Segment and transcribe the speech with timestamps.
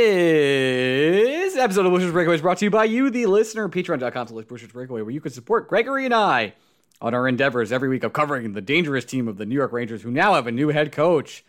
[0.00, 3.68] This episode of Blue Shirts Breakaway is brought to you by you, the listener.
[3.68, 6.54] Patreon.com slash Blue Shirts Breakaway, where you can support Gregory and I
[7.02, 10.00] on our endeavors every week of covering the dangerous team of the New York Rangers,
[10.00, 11.44] who now have a new head coach.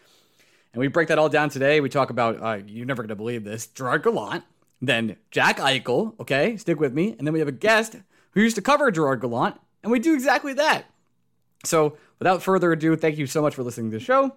[0.73, 1.79] And we break that all down today.
[1.79, 4.43] We talk about, uh, you're never going to believe this, Gerard Gallant,
[4.81, 7.15] then Jack Eichel, okay, stick with me.
[7.17, 7.95] And then we have a guest
[8.31, 10.87] who used to cover Gerard Gallant, and we do exactly that.
[11.63, 14.35] So without further ado, thank you so much for listening to the show.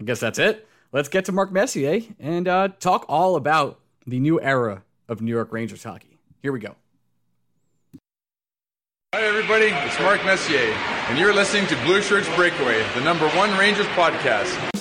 [0.00, 4.20] I guess that's it let's get to Mark Messier and uh, talk all about the
[4.20, 6.18] new era of New York Rangers hockey.
[6.42, 6.76] Here we go.
[9.14, 9.66] Hi, everybody.
[9.66, 14.71] It's Mark Messier, and you're listening to Blue Shirts Breakaway, the number one Rangers podcast.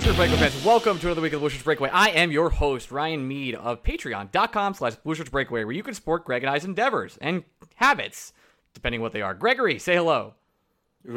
[0.00, 1.90] Shirts Breakaway fans, welcome to another week of the Blue Shirts Breakaway.
[1.90, 5.92] I am your host, Ryan Mead of patreon.com slash Blue Shirts Breakaway, where you can
[5.94, 7.44] support Greg and I's endeavors and
[7.74, 8.32] habits,
[8.72, 9.34] depending what they are.
[9.34, 10.34] Gregory, say hello.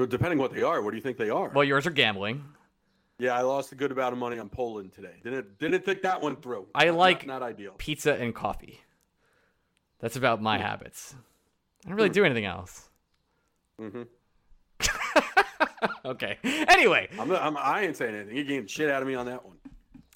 [0.09, 1.49] Depending what they are, what do you think they are?
[1.49, 2.43] Well, yours are gambling.
[3.19, 5.15] yeah, I lost a good amount of money on Poland today.
[5.23, 6.67] Didn't didn't think that one through.
[6.75, 7.73] I like not, not ideal.
[7.77, 8.81] pizza and coffee.
[9.99, 11.15] That's about my habits.
[11.85, 12.89] I don't really do anything else.
[13.79, 14.07] Mhm.
[16.05, 16.37] okay.
[16.43, 18.35] Anyway, I'm, not- I'm I ain't saying anything.
[18.35, 19.57] You're getting shit out of me on that one.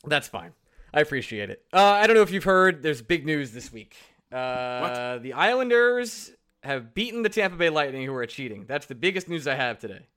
[0.05, 0.51] That's fine.
[0.93, 1.63] I appreciate it.
[1.73, 2.81] Uh, I don't know if you've heard.
[2.81, 3.95] There's big news this week.
[4.31, 6.31] Uh, the Islanders
[6.63, 8.65] have beaten the Tampa Bay Lightning, who are cheating.
[8.67, 10.07] That's the biggest news I have today.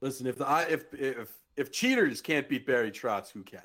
[0.00, 3.62] Listen, if the I- if if if cheaters can't beat Barry Trotz, who can?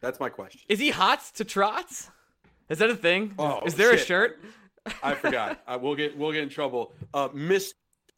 [0.00, 0.60] That's my question.
[0.68, 2.10] Is he hot to trots?
[2.68, 3.34] Is that a thing?
[3.38, 4.40] Oh, Is there a shirt?
[5.02, 5.60] I forgot.
[5.66, 6.92] I will get we'll get in trouble.
[7.12, 7.28] Uh,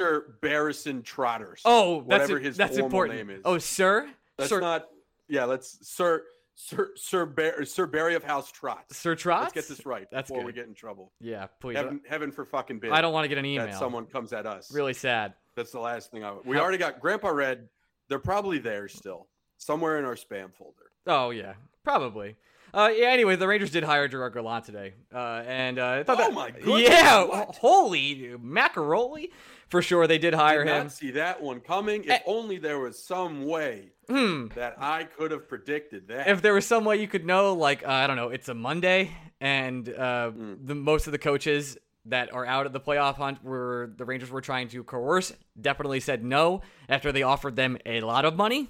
[0.01, 0.41] Mr.
[0.41, 1.61] Barrison Trotters.
[1.65, 3.19] Oh, that's whatever his that's formal important.
[3.29, 3.43] name is.
[3.45, 4.87] Oh, sir, that's sir, not.
[5.29, 6.23] Yeah, let's Sir
[6.55, 8.85] Sir Sir Bar- Sir Barry of House Trot.
[8.93, 9.43] Sir Trot.
[9.43, 10.47] Let's get this right That's before good.
[10.47, 11.13] we get in trouble.
[11.21, 11.77] Yeah, please.
[11.77, 12.93] Heaven, heaven for fucking bid.
[12.93, 13.67] I don't want to get an email.
[13.67, 14.73] that someone comes at us.
[14.73, 15.35] Really sad.
[15.57, 16.35] That's the last thing I.
[16.45, 17.69] We How- already got Grandpa Red.
[18.09, 20.91] They're probably there still, somewhere in our spam folder.
[21.07, 21.55] Oh yeah,
[21.85, 22.37] probably.
[22.75, 23.07] Uh, yeah.
[23.07, 26.35] Anyway, the Rangers did hire Gerard Gallant today, uh, and uh, I thought Oh that,
[26.35, 27.55] my goodness, yeah, what?
[27.57, 29.31] holy macaroni,
[29.69, 30.83] for sure they did hire Did him.
[30.85, 32.03] not see that one coming.
[32.05, 32.19] If Eh.
[32.27, 34.49] only there was some way Hmm.
[34.57, 36.29] that I could have predicted that.
[36.29, 38.55] If there was some way you could know, like uh, I don't know, it's a
[38.55, 40.67] Monday, and uh, Mm.
[40.67, 44.31] the most of the coaches that are out of the playoff hunt were the Rangers
[44.31, 48.69] were trying to coerce, definitely said no after they offered them a lot of money,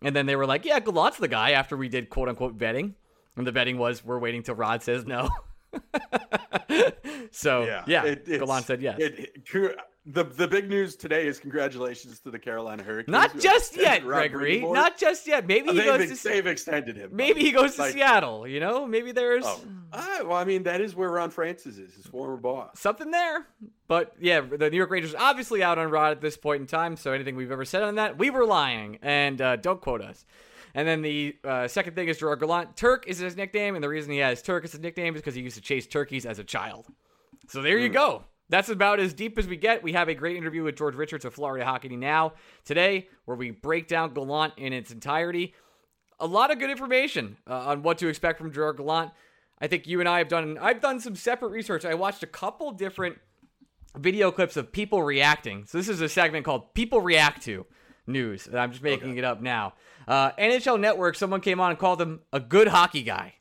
[0.00, 2.94] and then they were like, "Yeah, Gallant's the guy." After we did quote unquote vetting,
[3.36, 5.28] and the betting was, "We're waiting till Rod says no."
[7.30, 8.98] so yeah, it- it's- Gallant said yes.
[8.98, 13.12] it- it- the the big news today is congratulations to the Carolina Hurricanes.
[13.12, 14.60] Not just yet, Rod Gregory.
[14.60, 15.46] Not just yet.
[15.46, 17.10] Maybe he they've, goes to they've extended him.
[17.12, 18.44] maybe he goes to Like- Seattle.
[18.48, 19.44] You know, maybe there's.
[19.46, 19.60] Oh,
[19.92, 22.80] ah, well, I mean that is where Ron Francis is, his former boss.
[22.80, 23.46] something there.
[23.86, 26.96] But yeah, the New York Rangers obviously out on Rod at this point in time.
[26.96, 30.24] So anything we've ever said on that, we were lying, and uh, don't quote us.
[30.74, 32.76] And then the uh, second thing is Gerard Gallant.
[32.76, 35.34] Turk is his nickname, and the reason he has Turk as his nickname is because
[35.34, 36.86] he used to chase turkeys as a child.
[37.48, 38.24] So there you go.
[38.48, 39.82] That's about as deep as we get.
[39.82, 42.34] We have a great interview with George Richards of Florida Hockey Now
[42.64, 45.54] today, where we break down Gallant in its entirety.
[46.20, 49.10] a lot of good information uh, on what to expect from Gerard Gallant.
[49.60, 50.56] I think you and I have done.
[50.58, 51.84] I've done some separate research.
[51.84, 53.18] I watched a couple different
[53.96, 55.66] video clips of people reacting.
[55.66, 57.66] So this is a segment called "People React to."
[58.04, 58.48] News.
[58.52, 59.18] I'm just making okay.
[59.18, 59.74] it up now.
[60.06, 61.16] Uh, NHL Network.
[61.16, 63.34] Someone came on and called him a good hockey guy.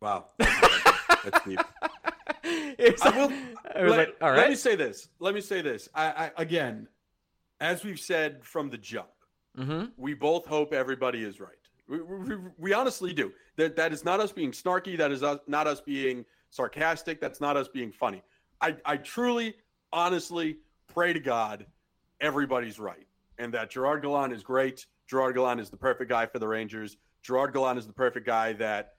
[0.00, 1.60] Wow, that's deep.
[2.44, 3.32] I will,
[3.74, 4.36] I let, like, all right.
[4.38, 5.08] let me say this.
[5.18, 5.88] Let me say this.
[5.94, 6.86] I, I again,
[7.60, 9.08] as we've said from the jump,
[9.58, 9.86] mm-hmm.
[9.96, 11.50] we both hope everybody is right.
[11.88, 13.32] We, we, we, honestly do.
[13.56, 14.96] That that is not us being snarky.
[14.96, 17.20] That is us, not us being sarcastic.
[17.20, 18.22] That's not us being funny.
[18.60, 19.54] I, I truly,
[19.92, 21.66] honestly pray to God
[22.20, 23.07] everybody's right
[23.38, 24.86] and that Gerard Gallant is great.
[25.08, 26.96] Gerard Gallant is the perfect guy for the Rangers.
[27.22, 28.94] Gerard Gallant is the perfect guy that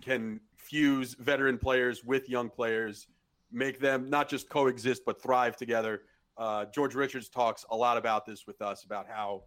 [0.00, 3.06] can fuse veteran players with young players,
[3.52, 6.02] make them not just coexist but thrive together.
[6.36, 9.42] Uh, George Richards talks a lot about this with us about how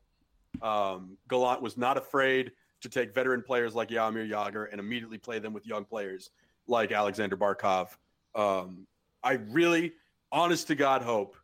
[0.61, 2.51] um, Gallant was not afraid
[2.81, 6.29] to take veteran players like Jaromir Jagr and immediately play them with young players
[6.67, 7.89] like Alexander Barkov.
[8.35, 8.85] Um,
[9.23, 9.93] I really,
[10.31, 11.35] honest to God, hope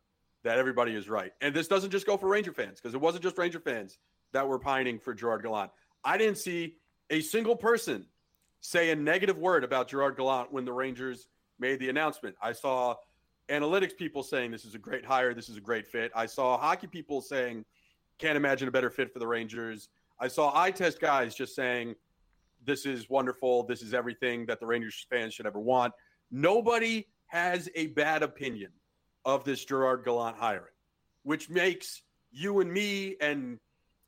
[0.44, 1.32] that everybody is right.
[1.40, 3.98] And this doesn't just go for Ranger fans because it wasn't just Ranger fans
[4.32, 5.70] that were pining for Gerard Gallant.
[6.04, 6.76] I didn't see
[7.10, 8.06] a single person
[8.60, 12.36] say a negative word about Gerard Gallant when the Rangers made the announcement.
[12.42, 12.94] I saw
[13.48, 16.12] analytics people saying this is a great hire, this is a great fit.
[16.14, 17.64] I saw hockey people saying
[18.18, 19.88] can't imagine a better fit for the Rangers.
[20.20, 21.94] I saw eye test guys just saying
[22.64, 25.92] this is wonderful, this is everything that the Rangers fans should ever want.
[26.30, 28.70] Nobody has a bad opinion
[29.24, 30.72] of this Gerard Gallant hiring,
[31.22, 33.58] which makes you and me and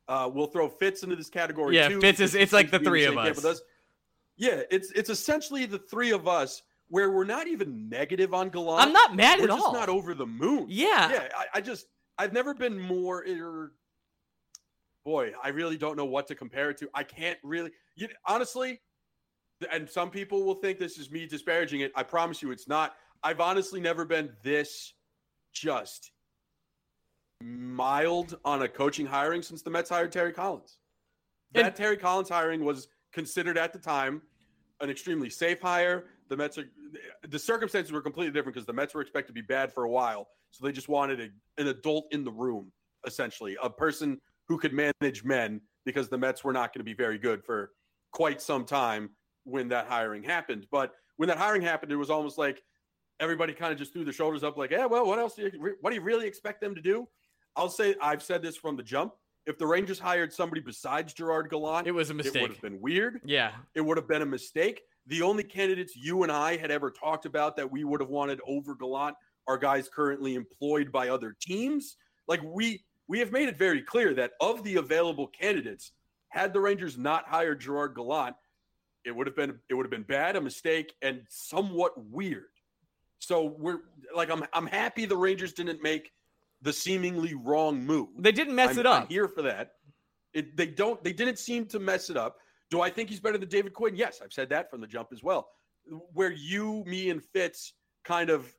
[0.07, 1.99] uh, we'll throw Fitz into this category yeah, too.
[1.99, 3.43] Fitz is it's like the three of us.
[3.43, 3.61] us.
[4.37, 8.87] Yeah, it's it's essentially the three of us where we're not even negative on Gallant.
[8.87, 9.73] I'm not mad we're at just all.
[9.73, 10.67] Not over the moon.
[10.69, 11.27] Yeah, yeah.
[11.35, 11.87] I, I just
[12.17, 13.71] I've never been more.
[15.03, 16.89] Boy, I really don't know what to compare it to.
[16.93, 17.71] I can't really.
[17.95, 18.81] You, honestly,
[19.71, 21.91] and some people will think this is me disparaging it.
[21.95, 22.95] I promise you, it's not.
[23.23, 24.93] I've honestly never been this
[25.57, 26.11] just
[27.41, 30.79] mild on a coaching hiring since the Mets hired Terry Collins.
[31.53, 34.21] That and, Terry Collins hiring was considered at the time
[34.81, 36.05] an extremely safe hire.
[36.29, 36.65] The Mets are
[37.27, 39.89] the circumstances were completely different because the Mets were expected to be bad for a
[39.89, 42.71] while, so they just wanted a, an adult in the room,
[43.05, 46.93] essentially, a person who could manage men because the Mets were not going to be
[46.93, 47.71] very good for
[48.11, 49.09] quite some time
[49.43, 50.67] when that hiring happened.
[50.71, 52.63] But when that hiring happened, it was almost like
[53.19, 55.75] everybody kind of just threw their shoulders up, like, yeah, well, what else do you,
[55.81, 57.07] what do you really expect them to do?
[57.55, 59.13] I'll say I've said this from the jump.
[59.45, 62.35] If the Rangers hired somebody besides Gerard Gallant, it was a mistake.
[62.35, 63.21] It would have been weird.
[63.23, 64.81] Yeah, it would have been a mistake.
[65.07, 68.41] The only candidates you and I had ever talked about that we would have wanted
[68.45, 69.15] over Gallant
[69.47, 71.95] are guys currently employed by other teams.
[72.27, 75.93] Like we we have made it very clear that of the available candidates,
[76.27, 78.35] had the Rangers not hired Gerard Gallant,
[79.05, 82.49] it would have been it would have been bad, a mistake, and somewhat weird.
[83.19, 83.79] So we're
[84.15, 86.11] like I'm I'm happy the Rangers didn't make
[86.61, 88.09] the seemingly wrong move.
[88.17, 89.01] They didn't mess I'm, it up.
[89.03, 89.71] I'm here for that.
[90.33, 92.37] It, they don't they didn't seem to mess it up.
[92.69, 93.95] Do I think he's better than David Quinn?
[93.95, 95.49] Yes, I've said that from the jump as well.
[96.13, 97.73] Where you, me, and Fitz
[98.03, 98.53] kind of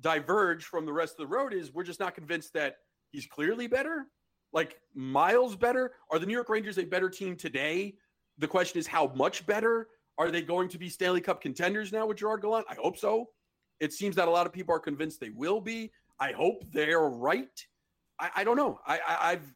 [0.00, 2.76] diverge from the rest of the road is we're just not convinced that
[3.10, 4.06] he's clearly better,
[4.52, 5.92] like miles better.
[6.10, 7.94] Are the New York Rangers a better team today?
[8.38, 9.88] The question is how much better?
[10.16, 12.66] Are they going to be Stanley Cup contenders now with Gerard Gallant?
[12.68, 13.30] I hope so.
[13.80, 15.92] It seems that a lot of people are convinced they will be.
[16.18, 17.66] I hope they're right.
[18.18, 18.78] I, I don't know.
[18.86, 19.54] I, I, I've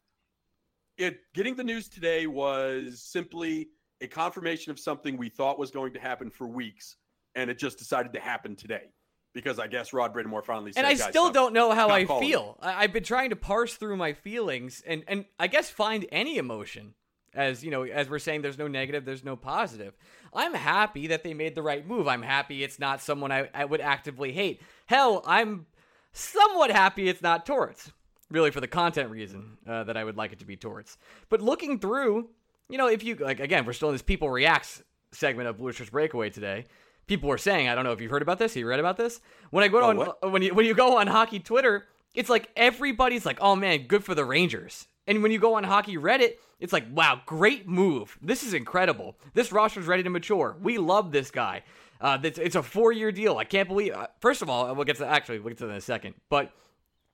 [0.97, 3.69] it getting the news today was simply
[4.01, 6.97] a confirmation of something we thought was going to happen for weeks,
[7.35, 8.91] and it just decided to happen today
[9.33, 10.73] because I guess Rod Brind'Amour finally.
[10.73, 12.57] Said, and I still stop, don't know how I feel.
[12.61, 16.95] I've been trying to parse through my feelings and and I guess find any emotion.
[17.35, 19.93] As you know, as we're saying, there's no negative, there's no positive.
[20.33, 22.07] I'm happy that they made the right move.
[22.07, 24.61] I'm happy it's not someone I, I would actively hate.
[24.87, 25.65] Hell, I'm
[26.11, 27.91] somewhat happy it's not Torts.
[28.31, 30.97] Really, for the content reason uh, that I would like it to be Torts.
[31.29, 32.29] But looking through,
[32.69, 35.71] you know, if you like, again, we're still in this people reacts segment of Blue
[35.71, 36.65] Shirts Breakaway today.
[37.07, 38.55] People were saying, I don't know if you've heard about this.
[38.55, 39.19] You read about this?
[39.49, 40.31] When I go oh, on, what?
[40.31, 44.03] when you when you go on hockey Twitter, it's like everybody's like, "Oh man, good
[44.03, 48.15] for the Rangers." And when you go on hockey Reddit, it's like, wow, great move.
[48.21, 49.17] This is incredible.
[49.33, 50.55] This roster's ready to mature.
[50.61, 51.63] We love this guy.
[51.99, 53.37] Uh, it's, it's a four year deal.
[53.37, 53.93] I can't believe.
[53.93, 56.13] Uh, first of all, we'll get to actually we'll get to that in a second.
[56.29, 56.51] But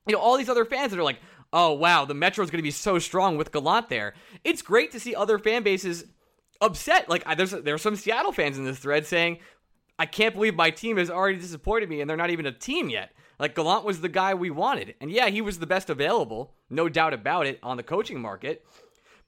[0.06, 1.20] you know, all these other fans that are like,
[1.54, 4.14] oh wow, the Metro's going to be so strong with Gallant there.
[4.44, 6.04] It's great to see other fan bases
[6.60, 7.08] upset.
[7.10, 9.40] Like there's there's some Seattle fans in this thread saying,
[9.98, 12.90] I can't believe my team has already disappointed me, and they're not even a team
[12.90, 13.14] yet.
[13.39, 16.89] Like Gallant was the guy we wanted, and yeah, he was the best available, no
[16.89, 18.65] doubt about it, on the coaching market.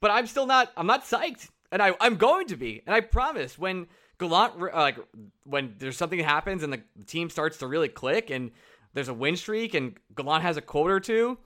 [0.00, 0.72] but I'm still not.
[0.76, 3.86] I'm not psyched, and I I'm going to be, and I promise when
[4.18, 4.98] Gallant uh, like
[5.44, 8.50] when there's something happens and the team starts to really click and
[8.94, 11.38] there's a win streak and Gallant has a quote or two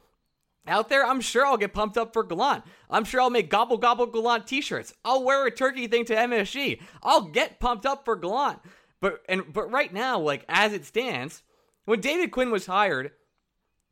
[0.66, 2.64] out there, I'm sure I'll get pumped up for Gallant.
[2.88, 4.94] I'm sure I'll make gobble gobble Gallant t-shirts.
[5.04, 6.80] I'll wear a turkey thing to MSG.
[7.02, 8.60] I'll get pumped up for Gallant.
[9.00, 11.42] But and but right now, like as it stands,
[11.84, 13.12] when David Quinn was hired,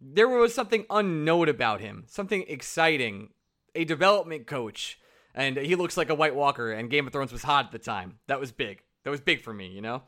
[0.00, 3.30] there was something unknown about him, something exciting,
[3.74, 4.98] a development coach,
[5.34, 6.72] and he looks like a White Walker.
[6.72, 8.18] And Game of Thrones was hot at the time.
[8.26, 8.82] That was big.
[9.04, 10.02] That was big for me, you know.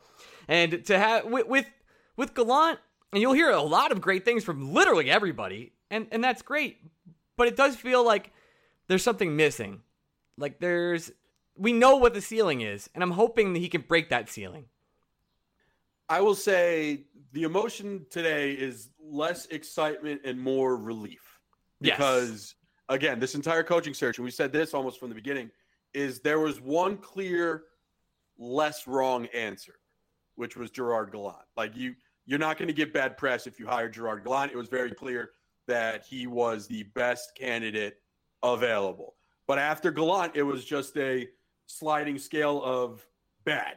[0.49, 1.67] And to have with with,
[2.17, 2.79] with Gallant,
[3.13, 6.79] and you'll hear a lot of great things from literally everybody and and that's great.
[7.37, 8.33] But it does feel like
[8.89, 9.83] there's something missing.
[10.37, 11.13] Like there's
[11.57, 14.65] we know what the ceiling is, and I'm hoping that he can break that ceiling.
[16.13, 21.41] I will say the emotion today is less excitement and more relief.
[21.81, 22.55] Because yes.
[22.91, 25.51] again, this entire coaching search, and we said this almost from the beginning,
[25.95, 27.63] is there was one clear
[28.39, 29.77] less wrong answer,
[30.35, 31.47] which was Gerard Gallant.
[31.57, 31.95] Like you
[32.27, 34.53] you're not going to get bad press if you hire Gerard Gallant.
[34.53, 35.31] It was very clear
[35.67, 37.97] that he was the best candidate
[38.43, 39.15] available.
[39.47, 41.27] But after Gallant, it was just a
[41.65, 43.03] sliding scale of
[43.47, 43.77] bad.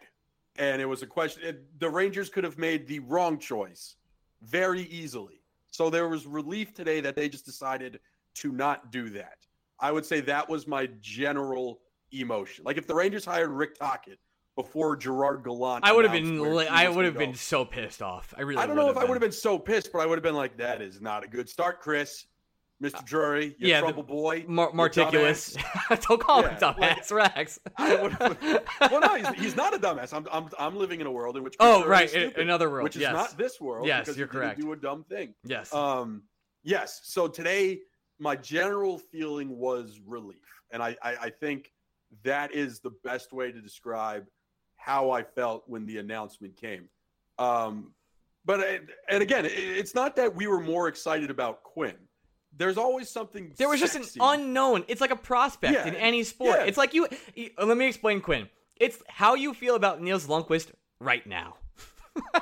[0.57, 1.43] And it was a question.
[1.43, 3.95] It, the Rangers could have made the wrong choice
[4.41, 5.41] very easily.
[5.71, 7.99] So there was relief today that they just decided
[8.35, 9.37] to not do that.
[9.79, 11.81] I would say that was my general
[12.11, 12.63] emotion.
[12.63, 14.19] Like if the Rangers hired Rick Tocchet
[14.55, 15.83] before Gerard Gallant.
[15.83, 16.39] I would have been.
[16.69, 18.33] I would have been so pissed off.
[18.37, 18.61] I really.
[18.61, 19.03] I don't know if been.
[19.03, 21.23] I would have been so pissed, but I would have been like, "That is not
[21.23, 22.25] a good start, Chris."
[22.83, 22.95] Mr.
[22.95, 25.55] Uh, Drury, you yeah, trouble boy, Mar- Marticulous.
[25.89, 27.59] don't call yeah, him dumbass, like, Rex.
[27.79, 30.13] well, no, he's, he's, not a dumbass.
[30.13, 32.97] I'm, I'm, I'm living in a world in which oh, right, stupid, another world, which
[32.97, 33.11] yes.
[33.11, 33.87] is not this world.
[33.87, 34.59] Yes, you're correct.
[34.59, 35.33] Do a dumb thing.
[35.45, 35.73] Yes.
[35.73, 36.23] Um.
[36.63, 36.99] Yes.
[37.03, 37.79] So today,
[38.19, 41.71] my general feeling was relief, and I, I, I think
[42.23, 44.25] that is the best way to describe
[44.75, 46.89] how I felt when the announcement came.
[47.39, 47.93] Um,
[48.45, 51.95] but and again, it's not that we were more excited about Quinn.
[52.57, 53.53] There's always something.
[53.57, 53.99] There was sexy.
[53.99, 54.85] just an unknown.
[54.87, 56.59] It's like a prospect yeah, in any sport.
[56.59, 56.65] Yeah.
[56.65, 57.07] It's like you.
[57.57, 58.49] Let me explain Quinn.
[58.77, 61.55] It's how you feel about Nils Lundkvist right now.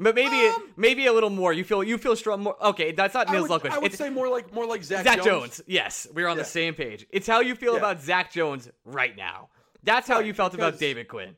[0.00, 1.52] but maybe um, maybe a little more.
[1.52, 2.42] You feel you feel strong.
[2.42, 2.92] More okay.
[2.92, 3.70] That's not Nils Lundkvist.
[3.70, 5.26] I would it's, say more like more like Zach, Zach Jones.
[5.26, 5.62] Jones.
[5.66, 6.42] Yes, we're on yeah.
[6.42, 7.06] the same page.
[7.10, 9.48] It's how you feel about Zach Jones right now.
[9.84, 11.36] That's how right, you felt about David Quinn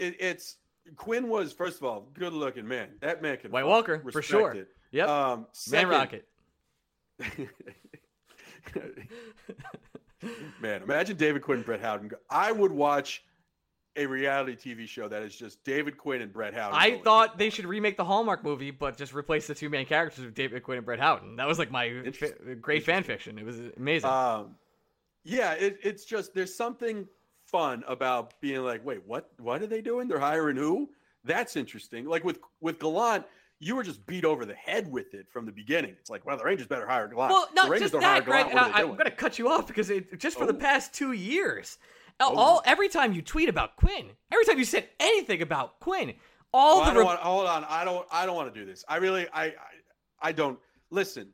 [0.00, 0.56] it, it's
[0.96, 2.88] Quinn was first of all good looking man.
[3.00, 4.56] That man can White Walker for sure.
[4.92, 5.08] Yep.
[5.08, 6.28] Um, second, man rocket.
[10.60, 12.10] man, imagine David Quinn, and Brett Howden.
[12.28, 13.24] I would watch
[13.96, 16.78] a reality TV show that is just David Quinn and Brett Howden.
[16.78, 20.24] I thought they should remake the Hallmark movie, but just replace the two main characters
[20.24, 21.36] with David Quinn and Brett Howden.
[21.36, 21.88] That was like my
[22.60, 23.38] great fan fiction.
[23.38, 24.08] It was amazing.
[24.08, 24.54] Um,
[25.24, 27.06] yeah, it, it's just there's something
[27.46, 29.30] fun about being like, wait, what?
[29.38, 30.08] What are they doing?
[30.08, 30.90] They're hiring who?
[31.24, 32.06] That's interesting.
[32.06, 33.24] Like with with Gallant,
[33.60, 35.94] you were just beat over the head with it from the beginning.
[36.00, 37.30] It's like, well, the Rangers better hire Gallant.
[37.30, 38.46] Well, not the Rangers just that, Greg.
[38.46, 40.46] I, am going to cut you off because it, just for oh.
[40.46, 41.78] the past two years,
[42.18, 42.34] oh.
[42.34, 46.14] all every time you tweet about Quinn, every time you said anything about Quinn,
[46.52, 48.82] all well, the re- want, hold on, I don't, I don't want to do this.
[48.88, 49.54] I really, I, I,
[50.22, 50.58] I don't
[50.90, 51.28] listen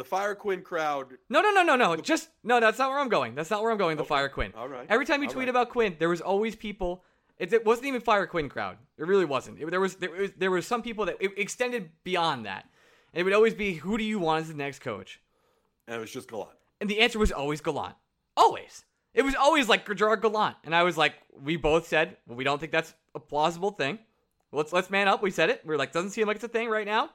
[0.00, 1.08] the Fire Quinn crowd.
[1.28, 1.96] No, no, no, no, no.
[1.96, 2.58] Just no.
[2.58, 3.34] That's not where I'm going.
[3.34, 3.98] That's not where I'm going.
[3.98, 4.08] The okay.
[4.08, 4.50] Fire Quinn.
[4.56, 4.86] All right.
[4.88, 5.50] Every time you All tweet right.
[5.50, 7.04] about Quinn, there was always people.
[7.40, 8.76] It, it, wasn't even Fire Quinn crowd.
[8.98, 9.58] It really wasn't.
[9.58, 12.68] It, there was there was there was some people that it extended beyond that,
[13.14, 15.20] and it would always be, "Who do you want as the next coach?"
[15.88, 16.56] And it was just Gallant.
[16.80, 17.96] And the answer was always Gallant.
[18.36, 18.84] Always.
[19.14, 22.44] It was always like Gerard Gallant, and I was like, we both said well, we
[22.44, 23.98] don't think that's a plausible thing.
[24.52, 25.22] Let's let's man up.
[25.22, 25.62] We said it.
[25.64, 27.10] We are like, doesn't seem like it's a thing right now.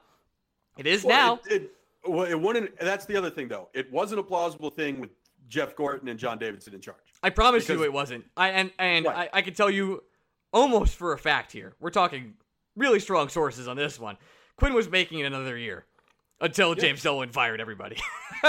[0.76, 1.54] It is well, now.
[1.54, 1.70] It,
[2.04, 2.78] well, it wouldn't.
[2.80, 3.68] That's the other thing, though.
[3.74, 5.10] It wasn't a plausible thing with
[5.48, 6.96] Jeff Gorton and John Davidson in charge.
[7.22, 8.24] I promise because, you, it wasn't.
[8.36, 10.02] I and and I, I can tell you
[10.52, 11.74] almost for a fact here.
[11.80, 12.34] We're talking
[12.76, 14.16] really strong sources on this one.
[14.56, 15.84] Quinn was making it another year
[16.40, 16.74] until.
[16.74, 17.96] James Dolan fired everybody.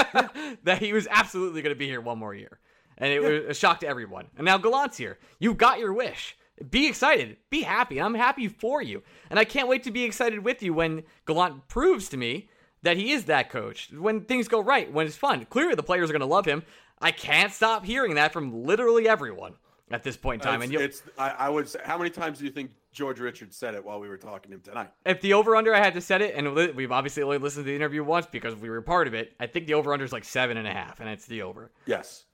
[0.63, 2.59] that he was absolutely going to be here one more year,
[2.97, 4.27] and it was a shock to everyone.
[4.37, 5.17] And now Gallant's here.
[5.39, 6.37] You got your wish.
[6.69, 7.37] Be excited.
[7.49, 8.01] Be happy.
[8.01, 11.67] I'm happy for you, and I can't wait to be excited with you when Gallant
[11.67, 12.49] proves to me
[12.81, 13.91] that he is that coach.
[13.91, 16.63] When things go right, when it's fun, clearly the players are going to love him.
[16.99, 19.53] I can't stop hearing that from literally everyone
[19.91, 20.61] at this point in time.
[20.61, 23.55] It's, and it's I, I, would say, how many times do you think George Richards
[23.55, 24.91] said it while we were talking to him tonight?
[25.05, 27.71] If the over under I had to set it, and we've obviously only listened to
[27.71, 29.33] the interview once because we were part of it.
[29.39, 31.71] I think the over under is like seven and a half, and it's the over.
[31.85, 32.25] Yes,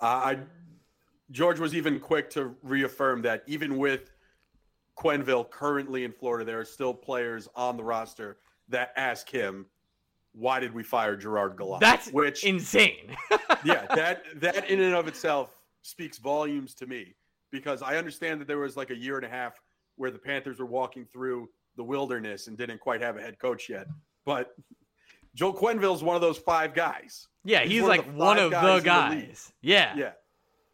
[0.00, 0.38] uh, I.
[1.30, 4.12] George was even quick to reaffirm that even with
[4.96, 8.36] Quenneville currently in Florida, there are still players on the roster
[8.68, 9.66] that ask him
[10.34, 11.80] why did we fire Gerard Gallant?
[11.80, 13.16] That's which insane.
[13.64, 17.14] yeah, that that in and of itself speaks volumes to me
[17.50, 19.60] because I understand that there was like a year and a half
[19.96, 23.68] where the Panthers were walking through the wilderness and didn't quite have a head coach
[23.68, 23.86] yet.
[24.24, 24.54] But
[25.34, 27.28] Joel Quenneville is one of those five guys.
[27.44, 29.52] Yeah, he's, he's one like of one of the guys.
[29.62, 30.12] The yeah, yeah.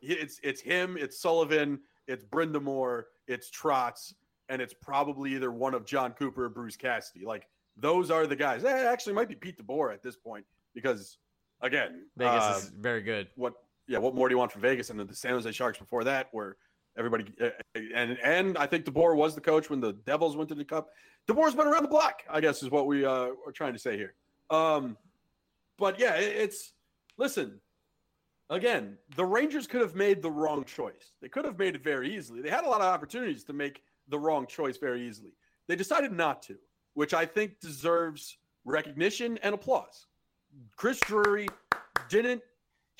[0.00, 0.96] It's it's him.
[0.98, 1.80] It's Sullivan.
[2.06, 3.04] It's Brind'Amour.
[3.26, 4.14] It's Trotz,
[4.48, 7.24] and it's probably either one of John Cooper or Bruce Cassidy.
[7.24, 8.64] Like those are the guys.
[8.64, 11.18] Eh, actually, might be Pete DeBoer at this point because,
[11.60, 13.28] again, Vegas uh, is very good.
[13.36, 13.54] What?
[13.90, 13.98] Yeah.
[13.98, 14.90] What more do you want from Vegas?
[14.90, 16.56] And the San Jose Sharks before that, where
[16.96, 20.48] everybody eh, eh, and and I think DeBoer was the coach when the Devils went
[20.50, 20.90] to the Cup.
[21.28, 22.22] DeBoer's been around the block.
[22.30, 24.14] I guess is what we uh, are trying to say here.
[24.48, 24.96] Um,
[25.78, 26.72] but yeah, it, it's
[27.18, 27.60] listen.
[28.48, 31.12] Again, the Rangers could have made the wrong choice.
[31.22, 32.42] They could have made it very easily.
[32.42, 35.30] They had a lot of opportunities to make the wrong choice very easily.
[35.68, 36.56] They decided not to
[36.94, 40.06] which I think deserves recognition and applause.
[40.76, 41.48] Chris Drury
[42.08, 42.42] didn't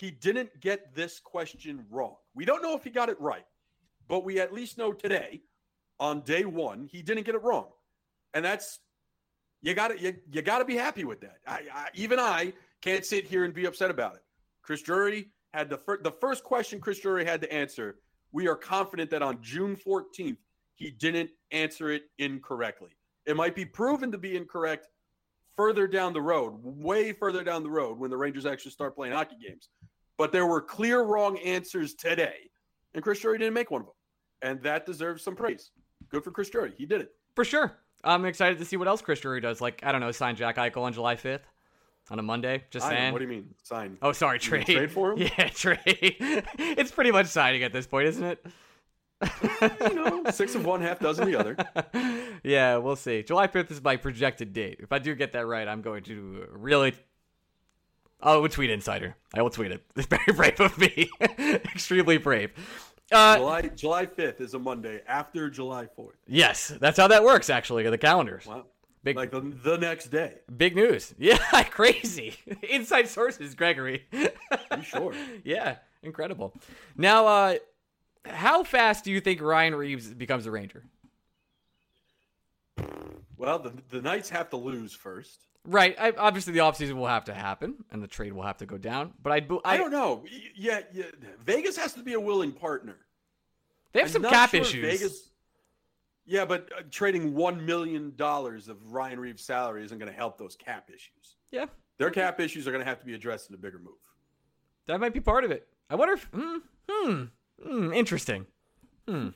[0.00, 2.16] he didn't get this question wrong.
[2.34, 3.44] We don't know if he got it right,
[4.08, 5.42] but we at least know today
[5.98, 7.68] on day 1 he didn't get it wrong.
[8.32, 8.80] And that's
[9.60, 11.36] you got to you, you got to be happy with that.
[11.46, 14.22] I, I, even I can't sit here and be upset about it.
[14.62, 17.96] Chris Drury had the fir- the first question Chris Drury had to answer.
[18.32, 20.38] We are confident that on June 14th
[20.76, 22.96] he didn't answer it incorrectly.
[23.26, 24.86] It might be proven to be incorrect
[25.56, 29.12] further down the road, way further down the road when the Rangers actually start playing
[29.12, 29.68] hockey games.
[30.20, 32.50] But there were clear wrong answers today,
[32.92, 33.94] and Chris Drury didn't make one of them.
[34.42, 35.70] And that deserves some praise.
[36.10, 36.74] Good for Chris Drury.
[36.76, 37.12] He did it.
[37.34, 37.78] For sure.
[38.04, 39.62] I'm excited to see what else Chris Drury does.
[39.62, 41.40] Like, I don't know, sign Jack Eichel on July 5th
[42.10, 42.64] on a Monday.
[42.68, 43.12] Just I saying.
[43.14, 43.54] What do you mean?
[43.62, 43.96] Sign?
[44.02, 44.66] Oh, sorry, trade.
[44.66, 45.26] Trade for him?
[45.38, 45.78] Yeah, trade.
[45.86, 48.46] it's pretty much signing at this point, isn't it?
[49.80, 51.56] you know, six of one, half dozen the other.
[52.44, 53.22] yeah, we'll see.
[53.22, 54.80] July 5th is my projected date.
[54.80, 56.92] If I do get that right, I'm going to really.
[58.22, 59.16] I will tweet Insider.
[59.34, 59.82] I will tweet it.
[59.96, 61.10] It's very brave of me.
[61.20, 62.50] Extremely brave.
[63.12, 66.12] Uh, July July 5th is a Monday after July 4th.
[66.26, 68.46] Yes, that's how that works, actually, the calendars.
[68.46, 68.66] Wow.
[69.02, 70.34] Big, like the, the next day.
[70.56, 71.14] Big news.
[71.18, 72.34] Yeah, crazy.
[72.68, 74.04] Inside sources, Gregory.
[74.12, 74.28] you
[74.82, 75.14] sure?
[75.42, 76.52] yeah, incredible.
[76.96, 77.54] Now, uh,
[78.26, 80.84] how fast do you think Ryan Reaves becomes a Ranger?
[83.38, 85.46] Well, the, the Knights have to lose first.
[85.64, 85.94] Right.
[85.98, 88.78] I, obviously, the offseason will have to happen and the trade will have to go
[88.78, 89.12] down.
[89.22, 90.24] But I, I, I don't know.
[90.56, 91.04] Yeah, yeah,
[91.44, 92.96] Vegas has to be a willing partner.
[93.92, 94.84] They have I'm some cap sure issues.
[94.84, 95.30] Vegas,
[96.24, 100.56] yeah, but uh, trading $1 million of Ryan Reaves' salary isn't going to help those
[100.56, 101.36] cap issues.
[101.50, 101.66] Yeah.
[101.98, 103.94] Their cap issues are going to have to be addressed in a bigger move.
[104.86, 105.66] That might be part of it.
[105.90, 106.24] I wonder if.
[106.32, 106.56] Hmm.
[106.88, 107.24] hmm.
[107.62, 108.46] Hmm, interesting.
[109.06, 109.28] Hmm.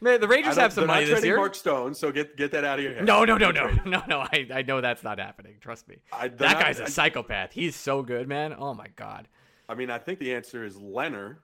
[0.00, 1.36] Man, the Rangers have some money this year.
[1.36, 3.04] Mark Stone, so get get that out of your head.
[3.04, 4.20] No, no, no, no, no, no.
[4.20, 5.56] I, I know that's not happening.
[5.60, 5.96] Trust me.
[6.12, 7.52] I, that not, guy's a I, psychopath.
[7.52, 8.54] He's so good, man.
[8.56, 9.26] Oh my god.
[9.68, 11.38] I mean, I think the answer is Lehner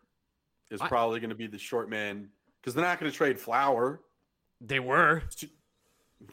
[0.70, 2.28] is I, probably going to be the short man
[2.60, 4.00] because they're not going to trade Flower.
[4.60, 5.22] They were.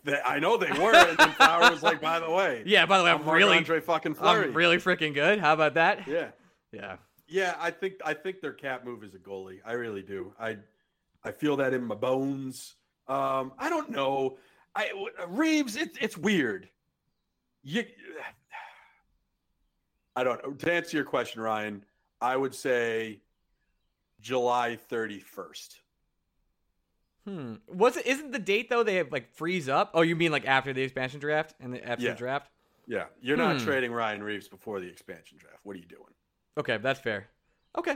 [0.06, 3.00] They, I know they were, and then Flower was like, "By the way, yeah, by
[3.00, 4.46] the way, I'm, I'm really Andre fucking Fleury.
[4.46, 5.40] I'm really freaking good.
[5.40, 6.08] How about that?
[6.08, 6.30] Yeah,
[6.72, 6.98] yeah.
[7.28, 9.60] Yeah, I think I think their cap move is a goalie.
[9.66, 10.34] I really do.
[10.40, 10.58] I
[11.24, 12.76] I feel that in my bones.
[13.08, 14.38] Um, I don't know.
[14.76, 14.92] I
[15.28, 16.70] Reaves, it's it's weird.
[17.64, 17.84] You,
[20.16, 20.54] I don't know.
[20.54, 21.84] To answer your question, Ryan,
[22.20, 23.22] I would say
[24.22, 25.82] July thirty first.
[27.26, 27.56] Hmm.
[27.68, 28.08] Was it?
[28.08, 28.84] Isn't the date though?
[28.84, 29.92] They have like freeze up.
[29.94, 32.12] Oh, you mean like after the expansion draft and the after yeah.
[32.12, 32.50] the draft?
[32.88, 33.44] Yeah, you're hmm.
[33.44, 35.60] not trading Ryan Reaves before the expansion draft.
[35.64, 36.02] What are you doing?
[36.58, 37.28] Okay, that's fair.
[37.78, 37.96] Okay.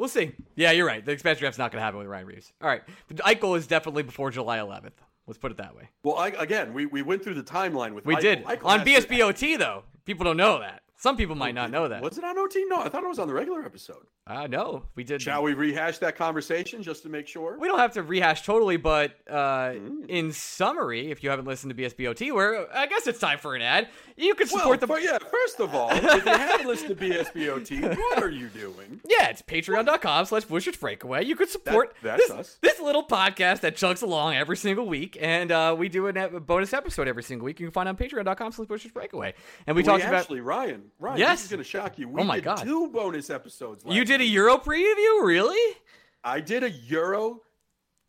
[0.00, 0.32] We'll see.
[0.56, 1.04] Yeah, you're right.
[1.04, 2.54] The expansion draft's not going to happen with Ryan Reaves.
[2.62, 2.80] All right.
[3.08, 4.92] The Eichel is definitely before July 11th.
[5.26, 5.90] Let's put it that way.
[6.02, 8.20] Well, I, again, we, we went through the timeline with We Eichel.
[8.22, 8.44] did.
[8.46, 9.82] Eichel on BSBOT, though.
[10.06, 10.80] People don't know that.
[11.00, 12.02] Some people might not know that.
[12.02, 12.62] Was it on OT?
[12.66, 14.04] No, I thought it was on the regular episode.
[14.26, 15.22] Uh, no, we did.
[15.22, 17.56] Shall we rehash that conversation just to make sure?
[17.58, 20.06] We don't have to rehash totally, but uh, mm.
[20.08, 23.62] in summary, if you haven't listened to BSBOT, where I guess it's time for an
[23.62, 25.04] ad, you can support well, the.
[25.04, 29.00] yeah, first of all, if you haven't listened to BSBOT, what are you doing?
[29.08, 31.24] Yeah, it's patreon.com slash Breakaway.
[31.24, 32.58] You could support that, that's this, us.
[32.60, 36.74] this little podcast that chugs along every single week, and uh, we do a bonus
[36.74, 37.58] episode every single week.
[37.58, 39.32] You can find on patreon.com slash Breakaway.
[39.66, 40.20] And we, we talked actually, about.
[40.20, 41.38] Actually, Ryan, Ryan, yes.
[41.38, 42.08] this is going to shock you.
[42.08, 42.62] We oh my did God.
[42.62, 43.84] two bonus episodes.
[43.86, 45.76] you did a Euro preview, really?
[46.22, 47.40] I did a Euro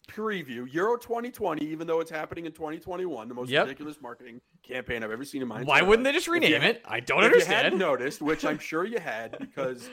[0.10, 3.64] preview, Euro 2020, even though it's happening in 2021, the most yep.
[3.64, 5.68] ridiculous marketing campaign I've ever seen in my life.
[5.68, 6.82] Why wouldn't they just rename it?
[6.86, 7.66] I don't understand.
[7.66, 9.90] You had noticed, which I'm sure you had, because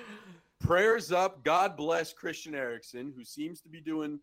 [0.61, 1.45] prayers up.
[1.45, 4.19] God bless Christian Eriksen, who seems to be doing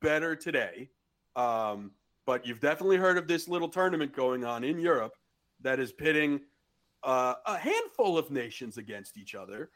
[0.00, 0.90] better today.
[1.36, 1.92] Um,
[2.26, 5.14] but you've definitely heard of this little tournament going on in Europe
[5.62, 6.40] that is pitting
[7.02, 9.70] uh, a handful of nations against each other.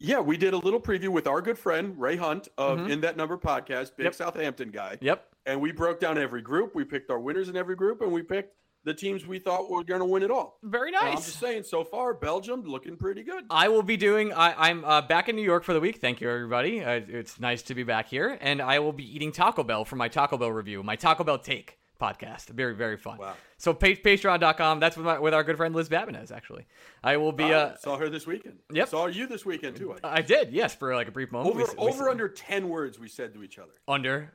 [0.00, 2.90] Yeah, we did a little preview with our good friend Ray Hunt of mm-hmm.
[2.90, 4.14] In That Number podcast, big yep.
[4.14, 4.96] Southampton guy.
[5.00, 5.24] Yep.
[5.46, 6.74] And we broke down every group.
[6.74, 8.54] We picked our winners in every group, and we picked
[8.84, 10.58] the teams we thought were going to win it all.
[10.62, 11.02] Very nice.
[11.02, 13.44] I'm just saying, so far, Belgium looking pretty good.
[13.50, 14.32] I will be doing.
[14.32, 16.00] I, am uh, back in New York for the week.
[16.00, 16.84] Thank you, everybody.
[16.84, 19.96] Uh, it's nice to be back here, and I will be eating Taco Bell for
[19.96, 22.48] my Taco Bell review, my Taco Bell take podcast.
[22.48, 23.18] Very, very fun.
[23.18, 23.34] Wow.
[23.56, 24.80] So pa- Patreon.com.
[24.80, 26.30] That's with my, with our good friend Liz Babinez.
[26.30, 26.66] Actually,
[27.02, 27.52] I will be.
[27.52, 28.58] Uh, saw her this weekend.
[28.72, 28.88] Yep.
[28.88, 29.96] Saw you this weekend too.
[30.04, 30.52] I, I did.
[30.52, 31.54] Yes, for like a brief moment.
[31.54, 33.72] Over, we, over we, under ten words we said to each other.
[33.86, 34.32] Under.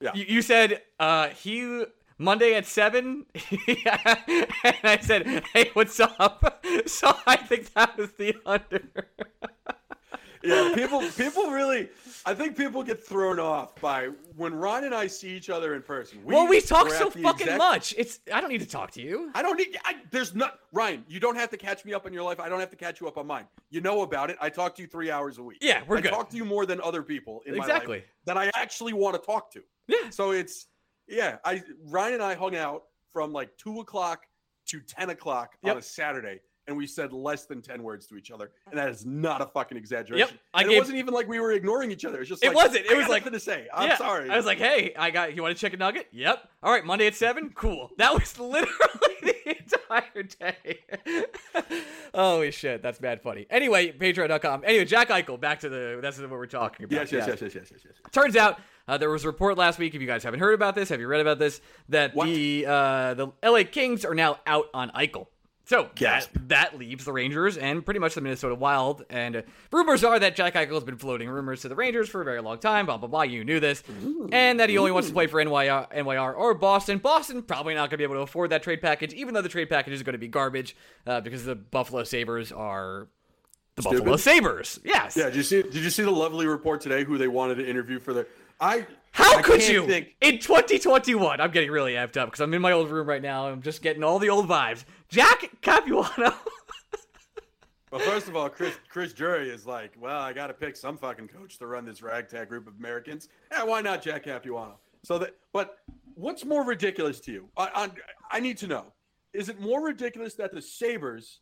[0.00, 0.12] Yeah.
[0.14, 1.84] You, you said uh, he
[2.18, 3.78] Monday at seven, and
[4.84, 8.82] I said, "Hey, what's up?" So I think that was the under.
[10.42, 11.88] yeah, people people really
[12.24, 15.82] I think people get thrown off by when Ron and I see each other in
[15.82, 16.20] person.
[16.24, 17.94] We, well, we talk so fucking exact, much.
[17.96, 19.30] It's I don't need to talk to you.
[19.34, 19.76] I don't need.
[19.84, 21.04] I, there's not Ryan.
[21.08, 22.40] You don't have to catch me up on your life.
[22.40, 23.46] I don't have to catch you up on mine.
[23.70, 24.36] You know about it.
[24.40, 25.58] I talk to you three hours a week.
[25.60, 26.10] Yeah, we're I good.
[26.10, 27.86] talk to you more than other people in exactly.
[27.88, 29.62] my life that I actually want to talk to.
[29.86, 30.10] Yeah.
[30.10, 30.66] So it's
[31.08, 31.38] yeah.
[31.44, 34.24] I Ryan and I hung out from like two o'clock
[34.66, 35.72] to ten o'clock yep.
[35.72, 38.52] on a Saturday and we said less than 10 words to each other.
[38.70, 40.28] And that is not a fucking exaggeration.
[40.28, 40.38] Yep.
[40.52, 42.20] I gave, it wasn't even like we were ignoring each other.
[42.20, 42.84] It's just it like, wasn't.
[42.84, 43.66] It was like nothing to say.
[43.72, 44.28] I'm yeah, sorry.
[44.28, 46.06] I was like, hey, I got you want to check a nugget?
[46.12, 46.50] Yep.
[46.62, 47.50] All right, Monday at seven?
[47.58, 47.90] Cool.
[47.96, 48.68] That was literally
[49.22, 50.80] the entire day.
[52.14, 53.46] Holy shit, that's bad funny.
[53.48, 54.64] Anyway, patreon.com.
[54.64, 57.10] Anyway, Jack Eichel, back to the that's what we're talking about.
[57.10, 57.94] Yes, yes, yes, yes, yes, yes, yes.
[58.12, 59.94] Turns out uh, there was a report last week.
[59.94, 61.60] If you guys haven't heard about this, have you read about this?
[61.88, 62.26] That what?
[62.26, 65.26] the uh, the LA Kings are now out on Eichel.
[65.68, 69.04] So that, that leaves the Rangers and pretty much the Minnesota Wild.
[69.10, 72.22] And uh, rumors are that Jack Eichel has been floating rumors to the Rangers for
[72.22, 72.86] a very long time.
[72.86, 73.22] Blah blah blah.
[73.22, 74.30] You knew this, Ooh.
[74.32, 76.96] and that he only wants to play for NYR, NYR or Boston.
[76.96, 79.50] Boston probably not going to be able to afford that trade package, even though the
[79.50, 80.74] trade package is going to be garbage
[81.06, 83.08] uh, because the Buffalo Sabres are
[83.76, 83.98] the Stupid.
[83.98, 84.80] Buffalo Sabres.
[84.84, 85.18] Yes.
[85.18, 85.26] Yeah.
[85.26, 85.62] Did you see?
[85.62, 87.04] Did you see the lovely report today?
[87.04, 88.26] Who they wanted to interview for the
[88.58, 88.86] I
[89.18, 90.14] how I could you think...
[90.20, 91.40] in 2021?
[91.40, 93.48] I'm getting really amped up because I'm in my old room right now.
[93.48, 94.84] I'm just getting all the old vibes.
[95.08, 96.32] Jack Capuano.
[97.90, 100.96] well, first of all, Chris Chris Drury is like, well, I got to pick some
[100.96, 103.28] fucking coach to run this ragtag group of Americans.
[103.50, 104.78] Yeah, why not Jack Capuano?
[105.02, 105.78] So that, but
[106.14, 107.48] what's more ridiculous to you?
[107.56, 108.92] I, I, I need to know:
[109.32, 111.40] is it more ridiculous that the Sabres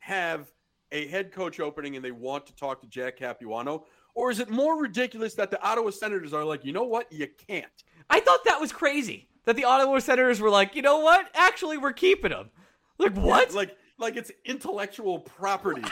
[0.00, 0.50] have
[0.90, 4.50] a head coach opening and they want to talk to Jack Capuano, or is it
[4.50, 7.66] more ridiculous that the Ottawa Senators are like, you know what, you can't?
[8.10, 11.78] I thought that was crazy that the Ottawa Senators were like, you know what, actually,
[11.78, 12.50] we're keeping him.
[12.98, 13.50] Like what?
[13.50, 15.82] Yeah, like like it's intellectual property.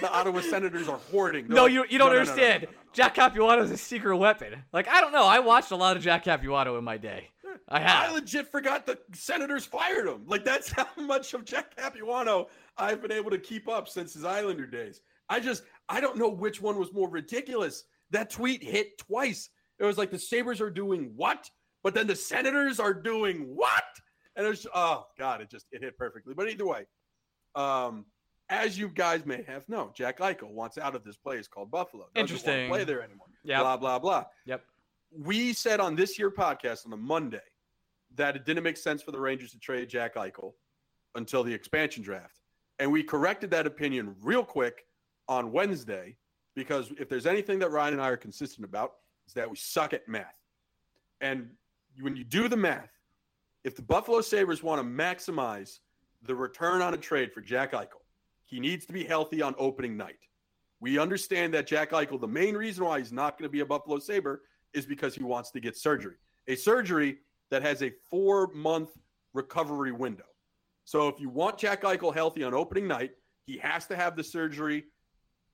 [0.00, 1.46] the Ottawa Senators are hoarding.
[1.46, 2.64] They're no, like, you you don't no, understand.
[2.64, 4.64] No, no, Jack Capuano is a secret weapon.
[4.72, 5.24] Like I don't know.
[5.24, 7.30] I watched a lot of Jack Capuano in my day.
[7.68, 8.10] I have.
[8.10, 10.24] I legit forgot the Senators fired him.
[10.26, 14.24] Like that's how much of Jack Capuano I've been able to keep up since his
[14.24, 15.00] Islander days.
[15.30, 17.84] I just I don't know which one was more ridiculous.
[18.10, 19.48] That tweet hit twice.
[19.78, 21.48] It was like the Sabres are doing what?
[21.82, 23.84] But then the Senators are doing what?
[24.36, 26.34] And it was oh god, it just it hit perfectly.
[26.34, 26.86] But either way,
[27.54, 28.04] um,
[28.48, 32.06] as you guys may have known, Jack Eichel wants out of this place called Buffalo.
[32.14, 32.68] Doesn't Interesting.
[32.68, 33.28] play there anymore.
[33.44, 33.60] Yeah.
[33.60, 34.24] Blah blah blah.
[34.46, 34.62] Yep.
[35.16, 37.38] We said on this year podcast on the Monday
[38.16, 40.52] that it didn't make sense for the Rangers to trade Jack Eichel
[41.14, 42.40] until the expansion draft,
[42.80, 44.84] and we corrected that opinion real quick
[45.30, 46.16] on Wednesday
[46.56, 48.94] because if there's anything that Ryan and I are consistent about,
[49.26, 50.34] is that we suck at math.
[51.20, 51.50] And
[52.00, 52.90] when you do the math,
[53.62, 55.78] if the Buffalo Sabres want to maximize
[56.22, 58.02] the return on a trade for Jack Eichel,
[58.44, 60.18] he needs to be healthy on opening night.
[60.80, 63.66] We understand that Jack Eichel, the main reason why he's not going to be a
[63.66, 64.42] Buffalo Sabre
[64.74, 66.16] is because he wants to get surgery,
[66.48, 67.18] a surgery
[67.50, 68.90] that has a four month
[69.32, 70.24] recovery window.
[70.84, 73.12] So if you want Jack Eichel healthy on opening night,
[73.46, 74.86] he has to have the surgery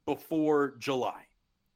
[0.07, 1.23] before July,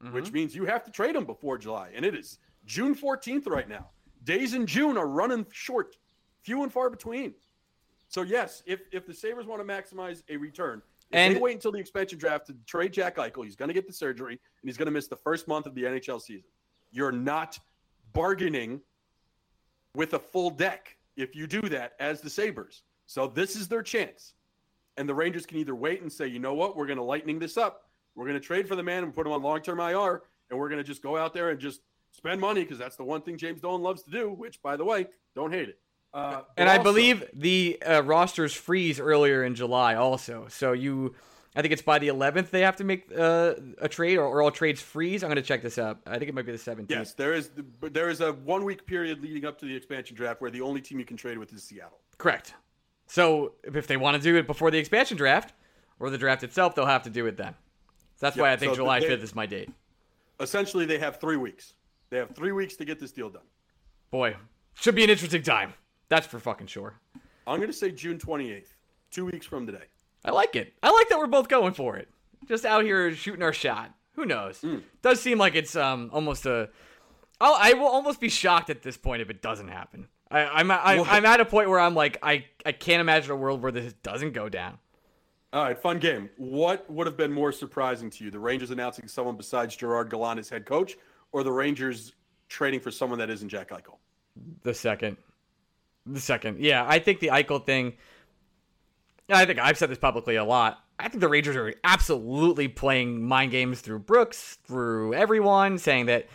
[0.03, 0.13] mm-hmm.
[0.13, 1.91] which means you have to trade him before July.
[1.93, 3.89] And it is June 14th right now.
[4.23, 5.97] Days in June are running short,
[6.41, 7.33] few and far between.
[8.07, 10.81] So, yes, if, if the Sabres want to maximize a return,
[11.13, 13.85] and they wait until the expansion draft to trade Jack Eichel, he's going to get
[13.85, 16.49] the surgery and he's going to miss the first month of the NHL season.
[16.91, 17.59] You're not
[18.13, 18.81] bargaining
[19.93, 22.83] with a full deck if you do that as the Sabres.
[23.07, 24.33] So, this is their chance.
[24.97, 27.39] And the Rangers can either wait and say, you know what, we're going to lightening
[27.39, 29.79] this up we're going to trade for the man and put him on long term
[29.79, 32.95] IR, and we're going to just go out there and just spend money because that's
[32.95, 34.31] the one thing James Dolan loves to do.
[34.31, 35.79] Which, by the way, don't hate it.
[36.13, 40.47] Uh, and I believe the uh, rosters freeze earlier in July, also.
[40.49, 41.15] So you,
[41.55, 44.41] I think it's by the 11th they have to make uh, a trade, or, or,
[44.41, 45.23] all trades freeze.
[45.23, 46.01] I'm going to check this up.
[46.05, 46.89] I think it might be the 17th.
[46.89, 47.49] Yes, there is.
[47.49, 50.61] The, there is a one week period leading up to the expansion draft where the
[50.61, 51.99] only team you can trade with is Seattle.
[52.17, 52.55] Correct.
[53.07, 55.53] So if they want to do it before the expansion draft
[55.99, 57.55] or the draft itself, they'll have to do it then.
[58.21, 59.69] That's why I think so July fifth is my date.
[60.39, 61.73] Essentially, they have three weeks.
[62.09, 63.41] They have three weeks to get this deal done.
[64.11, 64.35] Boy,
[64.75, 65.73] should be an interesting time.
[66.09, 66.95] That's for fucking sure.
[67.47, 68.73] I'm gonna say June 28th,
[69.11, 69.85] two weeks from today.
[70.23, 70.73] I like it.
[70.83, 72.07] I like that we're both going for it.
[72.47, 73.91] Just out here shooting our shot.
[74.15, 74.61] Who knows?
[74.61, 74.83] Mm.
[75.01, 76.69] Does seem like it's um almost a.
[77.39, 80.07] I'll, I will almost be shocked at this point if it doesn't happen.
[80.29, 83.35] I, I'm I'm, I'm at a point where I'm like I I can't imagine a
[83.35, 84.77] world where this doesn't go down.
[85.53, 86.29] All right, fun game.
[86.37, 90.39] What would have been more surprising to you, the Rangers announcing someone besides Gerard Gallant
[90.39, 90.97] as head coach,
[91.33, 92.13] or the Rangers
[92.47, 93.97] trading for someone that isn't Jack Eichel?
[94.63, 95.17] The second.
[96.05, 96.59] The second.
[96.59, 97.93] Yeah, I think the Eichel thing.
[99.29, 100.83] I think I've said this publicly a lot.
[100.99, 106.27] I think the Rangers are absolutely playing mind games through Brooks, through everyone, saying that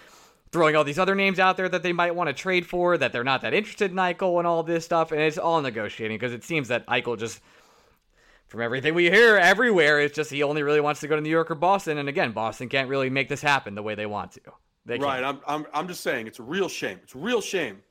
[0.53, 3.13] throwing all these other names out there that they might want to trade for, that
[3.13, 6.33] they're not that interested in Eichel and all this stuff, and it's all negotiating because
[6.33, 7.41] it seems that Eichel just
[8.49, 11.31] from everything we hear everywhere, it's just he only really wants to go to New
[11.31, 11.99] York or Boston.
[11.99, 14.41] And again, Boston can't really make this happen the way they want to.
[14.85, 15.25] They right.
[15.25, 17.01] I'm, I'm, I'm just saying it's a real shame.
[17.03, 17.83] It's a real shame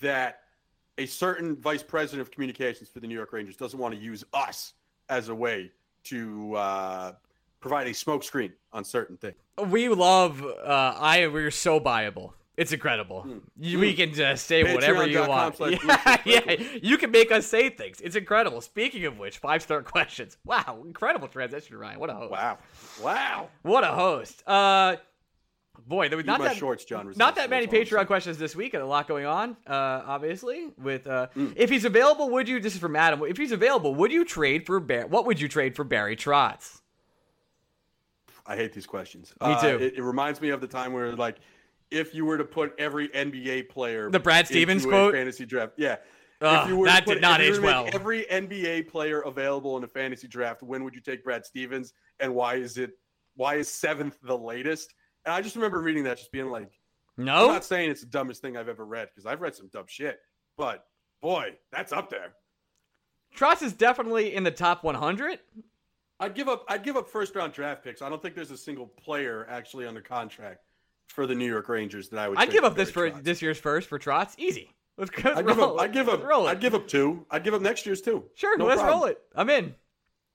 [0.00, 0.42] that
[0.98, 4.24] a certain vice president of communications for the New York Rangers doesn't want to use
[4.32, 4.74] us
[5.08, 5.72] as a way
[6.04, 7.12] to uh,
[7.60, 9.36] provide a smokescreen on certain things.
[9.66, 10.44] We love.
[10.44, 12.32] Uh, I we're so buyable.
[12.58, 13.24] It's incredible.
[13.24, 13.78] Mm.
[13.78, 14.74] We can just say Patreon.
[14.74, 15.58] whatever you want.
[15.68, 18.00] Yeah, yeah, you can make us say things.
[18.00, 18.60] It's incredible.
[18.60, 20.36] Speaking of which, five star questions.
[20.44, 22.00] Wow, incredible transition, Ryan.
[22.00, 22.32] What a host.
[22.32, 22.58] Wow,
[23.00, 23.48] wow.
[23.62, 24.42] What a host.
[24.44, 24.96] Uh,
[25.86, 27.12] boy, there was not that shorts, John.
[27.16, 29.56] Not that many Patreon questions this week, and a lot going on.
[29.64, 31.52] Uh, obviously, with uh, mm.
[31.54, 32.58] if he's available, would you?
[32.58, 33.22] This is from Adam.
[33.22, 36.80] If he's available, would you trade for Bar- What would you trade for Barry Trotz?
[38.44, 39.32] I hate these questions.
[39.40, 39.66] Me too.
[39.66, 41.36] Uh, it, it reminds me of the time where like
[41.90, 45.72] if you were to put every NBA player the Brad Stevens quote fantasy draft.
[45.76, 45.96] Yeah.
[46.40, 47.88] If you were that put, did not age well.
[47.92, 52.34] Every NBA player available in a fantasy draft, when would you take Brad Stevens and
[52.34, 52.92] why is it
[53.34, 54.94] why is seventh the latest?
[55.24, 56.70] And I just remember reading that just being like,
[57.16, 59.68] No, I'm not saying it's the dumbest thing I've ever read because I've read some
[59.68, 60.18] dumb shit,
[60.56, 60.84] but
[61.20, 62.34] boy, that's up there.
[63.36, 65.40] Trotz is definitely in the top 100.
[66.20, 66.64] I'd give up.
[66.68, 68.02] I'd give up first round draft picks.
[68.02, 70.60] I don't think there's a single player actually under contract
[71.08, 72.38] for the New York Rangers that I would.
[72.38, 73.24] I'd give up this for Trotz.
[73.24, 74.34] this year's first for Trotz.
[74.38, 74.70] Easy.
[74.96, 75.32] Let's go.
[75.34, 75.80] I'd give up.
[75.80, 76.24] I'd give up.
[76.24, 76.50] Roll it.
[76.50, 77.24] I'd give up two.
[77.30, 78.24] I'd give up next year's two.
[78.34, 78.56] Sure.
[78.58, 79.00] No let's problem.
[79.00, 79.18] roll it.
[79.34, 79.74] I'm in.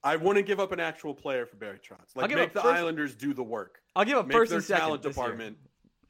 [0.03, 2.15] I wouldn't give up an actual player for Barry Trotz.
[2.15, 3.79] Like make the first, Islanders do the work.
[3.95, 5.57] I'll give up make first their and second talent department.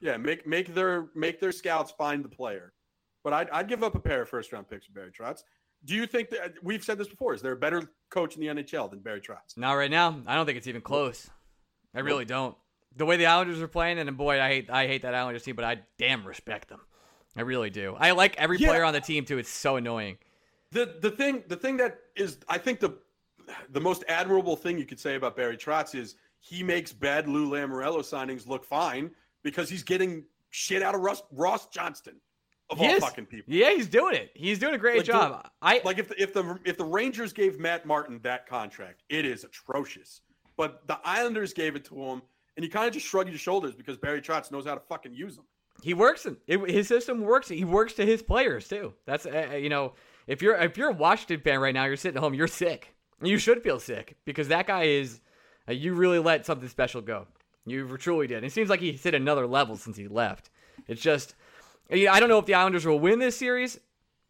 [0.00, 0.12] Year.
[0.12, 2.72] Yeah, make make their make their scouts find the player.
[3.22, 5.42] But I'd, I'd give up a pair of first round picks for Barry Trotz.
[5.84, 7.34] Do you think that we've said this before?
[7.34, 9.56] Is there a better coach in the NHL than Barry Trotz?
[9.56, 10.20] Not right now.
[10.26, 11.28] I don't think it's even close.
[11.94, 12.56] I really don't
[12.96, 15.56] the way the Islanders are playing, and boy, I hate I hate that Islanders team,
[15.56, 16.80] but I damn respect them.
[17.36, 17.96] I really do.
[17.98, 18.68] I like every yeah.
[18.68, 19.38] player on the team too.
[19.38, 20.18] It's so annoying.
[20.70, 22.98] The the thing the thing that is I think the
[23.70, 27.50] the most admirable thing you could say about Barry Trotz is he makes bad Lou
[27.50, 29.10] Lamoriello signings look fine
[29.42, 32.16] because he's getting shit out of Ross, Ross Johnston
[32.70, 33.00] of he all is.
[33.02, 33.52] fucking people.
[33.52, 34.30] Yeah, he's doing it.
[34.34, 35.42] He's doing a great like job.
[35.42, 39.02] The, I like if the, if the if the Rangers gave Matt Martin that contract,
[39.08, 40.22] it is atrocious.
[40.56, 42.22] But the Islanders gave it to him
[42.56, 45.14] and you kind of just shrug your shoulders because Barry Trotz knows how to fucking
[45.14, 45.44] use them.
[45.82, 46.24] He works.
[46.26, 47.48] In, it, his system works.
[47.48, 48.94] He works to his players too.
[49.06, 49.94] That's uh, you know,
[50.26, 52.94] if you're if you're a Washington fan right now, you're sitting at home, you're sick.
[53.22, 55.20] You should feel sick because that guy is.
[55.66, 57.26] Uh, you really let something special go.
[57.66, 58.44] You truly did.
[58.44, 60.50] It seems like he's hit another level since he left.
[60.86, 61.34] It's just,
[61.90, 63.80] I don't know if the Islanders will win this series.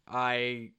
[0.07, 0.71] I,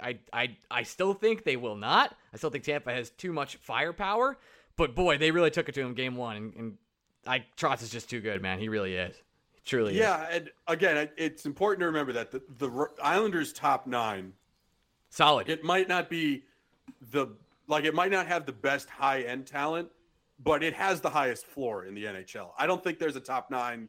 [0.00, 2.16] I, I, I still think they will not.
[2.32, 4.38] I still think Tampa has too much firepower.
[4.80, 6.78] But boy, they really took it to him game one, and, and
[7.26, 8.58] I Trotz is just too good, man.
[8.58, 9.14] He really is.
[9.52, 10.36] He truly yeah, is.
[10.36, 14.32] and again, it's important to remember that the, the Islanders' top nine,
[15.10, 15.50] solid.
[15.50, 16.44] It might not be
[17.12, 17.26] the
[17.66, 19.90] like it might not have the best high end talent,
[20.42, 22.52] but it has the highest floor in the NHL.
[22.56, 23.86] I don't think there's a top nine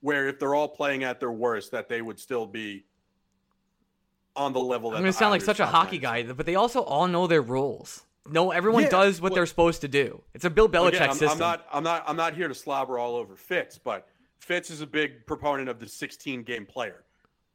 [0.00, 2.84] where if they're all playing at their worst, that they would still be
[4.36, 4.90] on the level.
[4.90, 7.42] I'm going to sound like such a hockey guy, but they also all know their
[7.42, 8.04] roles.
[8.28, 10.22] No, everyone yeah, does what well, they're supposed to do.
[10.34, 11.30] It's a Bill Belichick again, I'm, system.
[11.30, 14.06] I'm not, I'm not, I'm not here to slobber all over Fitz, but
[14.40, 17.04] Fitz is a big proponent of the 16 game player.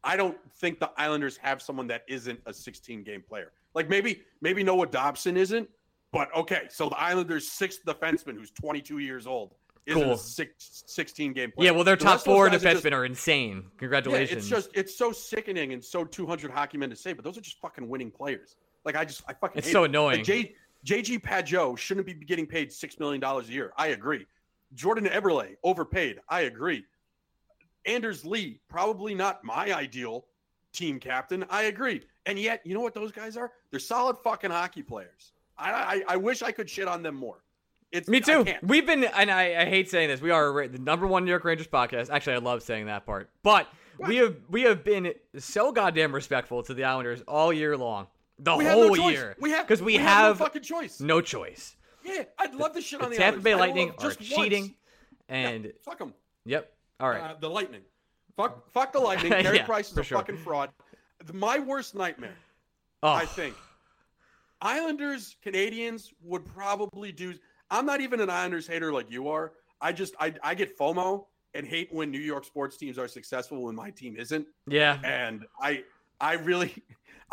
[0.04, 3.52] I don't think the Islanders have someone that isn't a 16 game player.
[3.74, 5.68] Like maybe, maybe Noah Dobson isn't,
[6.12, 6.64] but okay.
[6.70, 10.14] So the Islanders' sixth defenseman, who's 22 years old, is cool.
[10.14, 11.66] a six, 16 game player.
[11.66, 13.66] Yeah, well, their the top four defensemen are, just, are, insane.
[13.78, 14.50] Congratulations.
[14.50, 17.38] Yeah, it's just, it's so sickening and so 200 hockey men to say, but those
[17.38, 18.56] are just fucking winning players.
[18.86, 19.90] Like I just I fucking it's so it.
[19.90, 20.18] annoying.
[20.18, 23.74] Like, J, JG Pageau shouldn't be getting paid six million dollars a year.
[23.78, 24.26] I agree.
[24.74, 26.20] Jordan Eberle overpaid.
[26.30, 26.86] I agree.
[27.86, 30.26] Anders Lee probably not my ideal
[30.74, 31.46] team captain.
[31.50, 32.02] I agree.
[32.26, 33.52] And yet, you know what those guys are?
[33.72, 35.34] They're solid fucking hockey players.
[35.58, 37.42] I I, I wish I could shit on them more.
[37.92, 38.46] It's, Me too.
[38.62, 40.20] We've been, and I, I hate saying this.
[40.20, 42.10] We are the number one New York Rangers podcast.
[42.10, 43.30] Actually, I love saying that part.
[43.42, 43.68] But
[43.98, 44.10] what?
[44.10, 48.08] we have we have been so goddamn respectful to the Islanders all year long.
[48.40, 49.36] The we whole no year.
[49.40, 51.00] We have because we, we, have, have no fucking choice.
[51.00, 51.76] No choice.
[52.04, 54.74] Yeah, I'd love to shit on the, the Tampa Bay Lightning are cheating, once.
[55.30, 56.14] and yeah, fuck them.
[56.46, 56.72] Yep.
[57.00, 57.22] All right.
[57.22, 57.82] Uh, the Lightning.
[58.36, 58.72] Fuck.
[58.72, 59.32] Fuck the Lightning.
[59.42, 60.18] Carey yeah, Price is a sure.
[60.18, 60.70] fucking fraud.
[61.34, 62.36] My worst nightmare.
[63.02, 63.10] Oh.
[63.10, 63.56] I think.
[64.62, 67.34] Islanders, Canadiens would probably do.
[67.70, 69.54] I'm not even an Islanders hater like you are.
[69.82, 73.64] I just I, I get FOMO and hate when New York sports teams are successful
[73.64, 74.48] when my team isn't.
[74.68, 75.00] Yeah.
[75.04, 75.84] And I
[76.20, 76.74] I really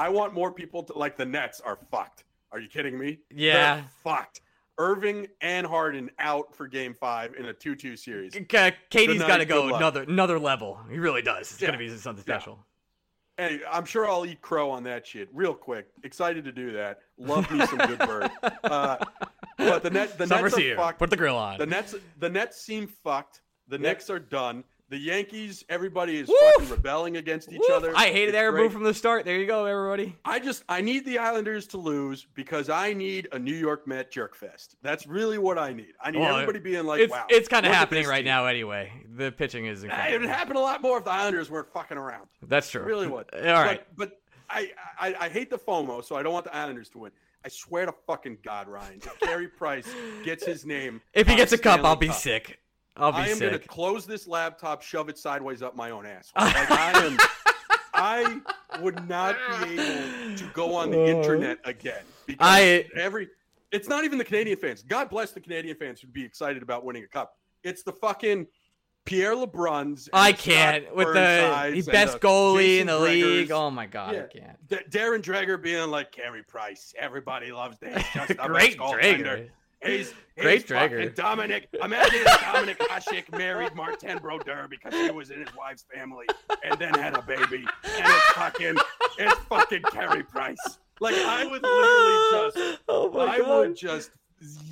[0.03, 2.25] I want more people to like the Nets are fucked.
[2.51, 3.21] Are you kidding me?
[3.31, 3.77] Yeah.
[3.77, 4.41] They're fucked.
[4.77, 8.37] Irving and Harden out for game five in a 2 2 series.
[8.37, 10.81] Okay, KD's got to go another another level.
[10.91, 11.53] He really does.
[11.53, 11.69] It's Yeah.
[11.69, 12.35] going to be something Yeah.
[12.38, 12.67] special.
[13.37, 15.87] Hey, I'm sure I'll eat crow on that shit real quick.
[16.03, 16.99] Excited to do that.
[17.17, 18.31] Love me some good bird.
[18.65, 18.97] Uh,
[19.59, 20.77] but the net, the Summer's Nets are here.
[20.77, 20.99] fucked.
[20.99, 21.59] Put the grill on.
[21.59, 23.43] The Nets, the Nets seem fucked.
[23.69, 24.65] The Knicks are done.
[24.92, 26.38] The Yankees, everybody is Woof.
[26.57, 27.70] fucking rebelling against each Woof.
[27.70, 27.96] other.
[27.96, 29.24] I hated move from the start.
[29.24, 30.14] There you go, everybody.
[30.22, 34.11] I just I need the Islanders to lose because I need a New York Met
[34.11, 34.76] jerk fest.
[34.83, 35.94] That's really what I need.
[35.98, 38.26] I need Well, everybody being like, it's "Wow." it's kind of happening right team.
[38.26, 38.92] now anyway.
[39.16, 39.88] The pitching is It
[40.20, 42.26] would happen a lot more if the Islanders weren't fucking around.
[42.46, 42.83] That's true.
[42.83, 43.31] It really would.
[43.35, 43.83] All right.
[43.96, 46.98] But, but I, I I hate the FOMO, so I don't want the Islanders to
[46.98, 47.12] win.
[47.46, 49.88] I swear to fucking God, Ryan, if Carey Price
[50.22, 52.59] gets his name, if he gets a cup, I'll be Cup, sick.
[52.96, 56.31] I am gonna close this laptop, shove it sideways up my own ass.
[56.37, 57.18] Like I am.
[57.94, 58.40] I
[58.81, 63.28] would not be able to go on the uh, internet again because I- every.
[63.70, 64.83] It's not even the Canadian fans.
[64.83, 67.38] God bless the Canadian fans who'd be excited about winning a cup.
[67.64, 68.46] It's the fucking
[69.07, 70.11] Pierre LeBrun's.
[70.12, 73.50] I can't with the he's best goalie in the league.
[73.50, 74.68] Oh my god, I can't.
[74.68, 76.92] D- Darren Dreger being like Carey Price.
[76.98, 77.88] Everybody loves the
[78.46, 78.76] Great.
[78.78, 79.48] Dreger.
[79.85, 81.64] He's, Great fucking Dominik.
[81.83, 86.27] Imagine if Dominik Hasek married Martin Brodeur because he was in his wife's family
[86.64, 87.57] and then had a baby.
[87.85, 88.77] And it's fucking,
[89.18, 90.79] it's fucking Carey Price.
[91.01, 93.49] Like I would literally just, Oh my I god.
[93.59, 94.11] would just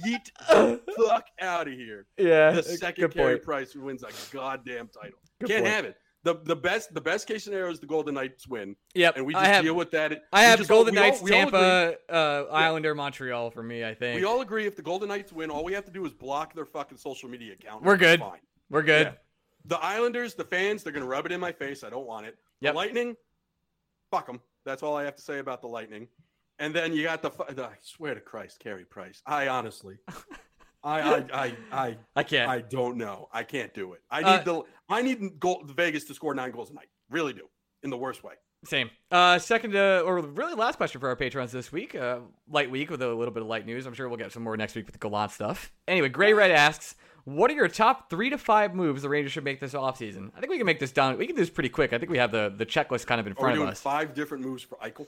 [0.04, 2.06] yeet the fuck out of here.
[2.16, 3.38] yeah, The uh, second good Carey.
[3.38, 5.18] Price who wins a goddamn title.
[5.40, 5.74] Good Can't point.
[5.74, 5.96] have it.
[6.22, 9.32] The, the best the best case scenario is the Golden Knights win, Yep, and we
[9.32, 10.22] just have deal with that.
[10.34, 13.84] I We have just Golden all- Knights, all Tampa, uh, Islander, Montreal for me.
[13.86, 16.04] I think We all agree if the Golden Knights win, all we have to do
[16.04, 17.82] is block their fucking social media account.
[17.82, 18.20] We're good.
[18.20, 18.40] Fine.
[18.68, 19.06] we're good.
[19.06, 19.12] Yeah.
[19.64, 21.84] The Islanders, the fans, they're going to rub it in my face.
[21.84, 22.36] I don't want it.
[22.60, 22.72] Yep.
[22.74, 23.16] The Lightning,
[24.10, 24.40] fuck them.
[24.66, 26.06] That's all I have to say about the Lightning.
[26.58, 29.22] And then you got the, the I swear to Christ, Carey Price.
[29.26, 29.96] I honestly,
[30.82, 32.50] I, I, I, I, I can't.
[32.50, 33.28] I don't know.
[33.32, 34.00] I can't do it.
[34.10, 36.88] I need Uh, the, I need goal, Vegas to score nine goals a night.
[37.08, 37.48] Really do.
[37.82, 38.34] In the worst way.
[38.64, 38.90] Same.
[39.10, 41.94] Uh, second, uh, or really last question for our patrons this week.
[41.94, 42.18] Uh,
[42.50, 43.86] light week with a little bit of light news.
[43.86, 45.72] I'm sure we'll get some more next week with the Gallant stuff.
[45.88, 49.44] Anyway, Gray Red asks, what are your top three to five moves the Rangers should
[49.44, 50.30] make this offseason?
[50.36, 51.16] I think we can make this down.
[51.16, 51.94] We can do this pretty quick.
[51.94, 53.80] I think we have the, the checklist kind of in Are front of us.
[53.80, 55.06] five different moves for Eichel?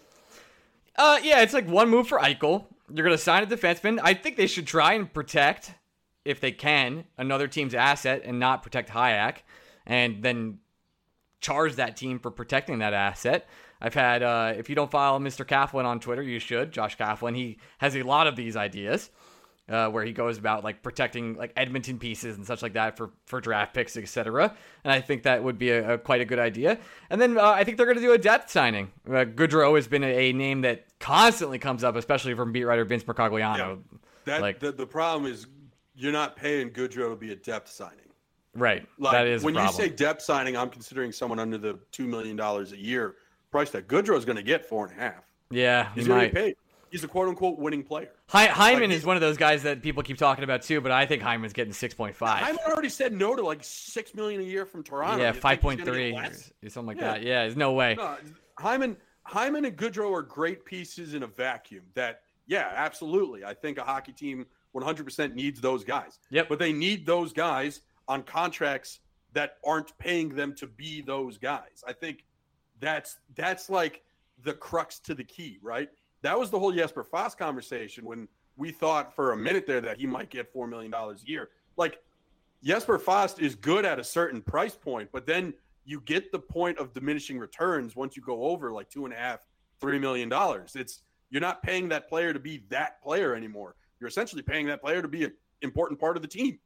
[0.97, 2.65] Uh, yeah, it's like one move for Eichel.
[2.93, 3.99] You're gonna sign a defenseman.
[4.03, 5.75] I think they should try and protect,
[6.25, 9.37] if they can, another team's asset and not protect Hajek,
[9.87, 10.59] and then
[11.41, 13.49] charge that team for protecting that asset.
[13.81, 15.45] I've had, uh, if you don't follow Mr.
[15.45, 16.71] Coughlin on Twitter, you should.
[16.71, 17.35] Josh Coughlin.
[17.35, 19.11] He has a lot of these ideas.
[19.69, 23.11] Uh, where he goes about like protecting like Edmonton pieces and such like that for
[23.27, 24.55] for draft picks, etc.
[24.83, 26.79] And I think that would be a, a quite a good idea.
[27.09, 28.91] And then uh, I think they're going to do a depth signing.
[29.07, 32.85] Uh, Goodrow has been a, a name that constantly comes up, especially from beat writer
[32.85, 33.79] Vince Mercogliano.
[34.25, 35.47] That Like- the, the problem is
[35.95, 38.12] you're not paying Goodrow to be a depth signing.
[38.55, 42.07] Right, Like, that is when you say depth signing, I'm considering someone under the two
[42.07, 43.15] million dollars a year
[43.51, 43.87] price tag.
[43.89, 45.25] Goodrow's going to get four and a half.
[45.51, 46.57] yeah, He's going to get paid.
[46.91, 48.11] He's a quote unquote winning player.
[48.29, 50.93] Hy- Hyman Like, is one of those guys that people keep talking about too, but
[50.93, 52.43] I think Hyman's getting six point five.
[52.43, 55.23] Hyman already said no to like six million a year from Toronto.
[55.25, 56.53] Yeah, five point three, get less?
[56.63, 57.13] or something like Yeah.
[57.13, 57.23] that.
[57.23, 57.95] Yeah, there's no way.
[57.97, 58.17] No,
[58.59, 61.85] Hyman, Hyman and Goodrow are great pieces in a vacuum.
[61.95, 63.43] That yeah, absolutely.
[63.43, 64.45] I think a hockey team
[64.77, 66.19] 100% needs those guys.
[66.31, 66.51] Yep.
[66.51, 69.01] But they need those guys on contracts
[69.33, 71.83] that aren't paying them to be those guys.
[71.87, 72.25] I think
[72.81, 74.03] that's that's like
[74.43, 75.89] the crux to the key, right?
[76.23, 79.99] That was the whole Jesper Fast conversation when we thought for a minute there that
[79.99, 81.51] he might get four million dollars a year.
[81.77, 81.99] Like
[82.63, 86.79] Jesper Fast is good at a certain price point, but then you get the point
[86.79, 89.41] of diminishing returns once you go over like two and a half,
[89.81, 90.77] three million dollars.
[90.77, 93.75] It's you're not paying that player to be that player anymore.
[93.99, 95.33] You're essentially paying that player to be an
[95.63, 96.59] important part of the team.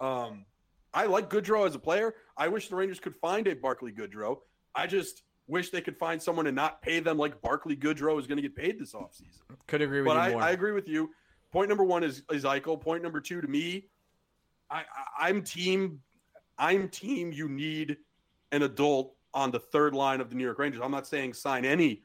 [0.00, 0.46] Um,
[0.94, 2.14] I like Goodrow as a player.
[2.36, 4.38] I wish the Rangers could find a Barclay Goodrow.
[4.74, 8.26] I just wish they could find someone and not pay them like Barclay Goodrow is
[8.26, 9.40] going to get paid this offseason.
[9.66, 10.48] Could agree with but you I.
[10.48, 11.10] I agree with you.
[11.52, 12.80] Point number one is is Eichel.
[12.80, 13.86] Point number two to me,
[14.70, 16.00] I, I I'm team
[16.58, 17.96] I'm team you need
[18.52, 20.80] an adult on the third line of the New York Rangers.
[20.82, 22.02] I'm not saying sign any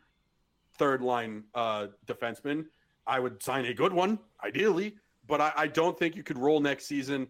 [0.77, 2.65] third line uh, defenseman.
[3.05, 4.95] I would sign a good one, ideally,
[5.27, 7.27] but I, I don't think you could roll next season.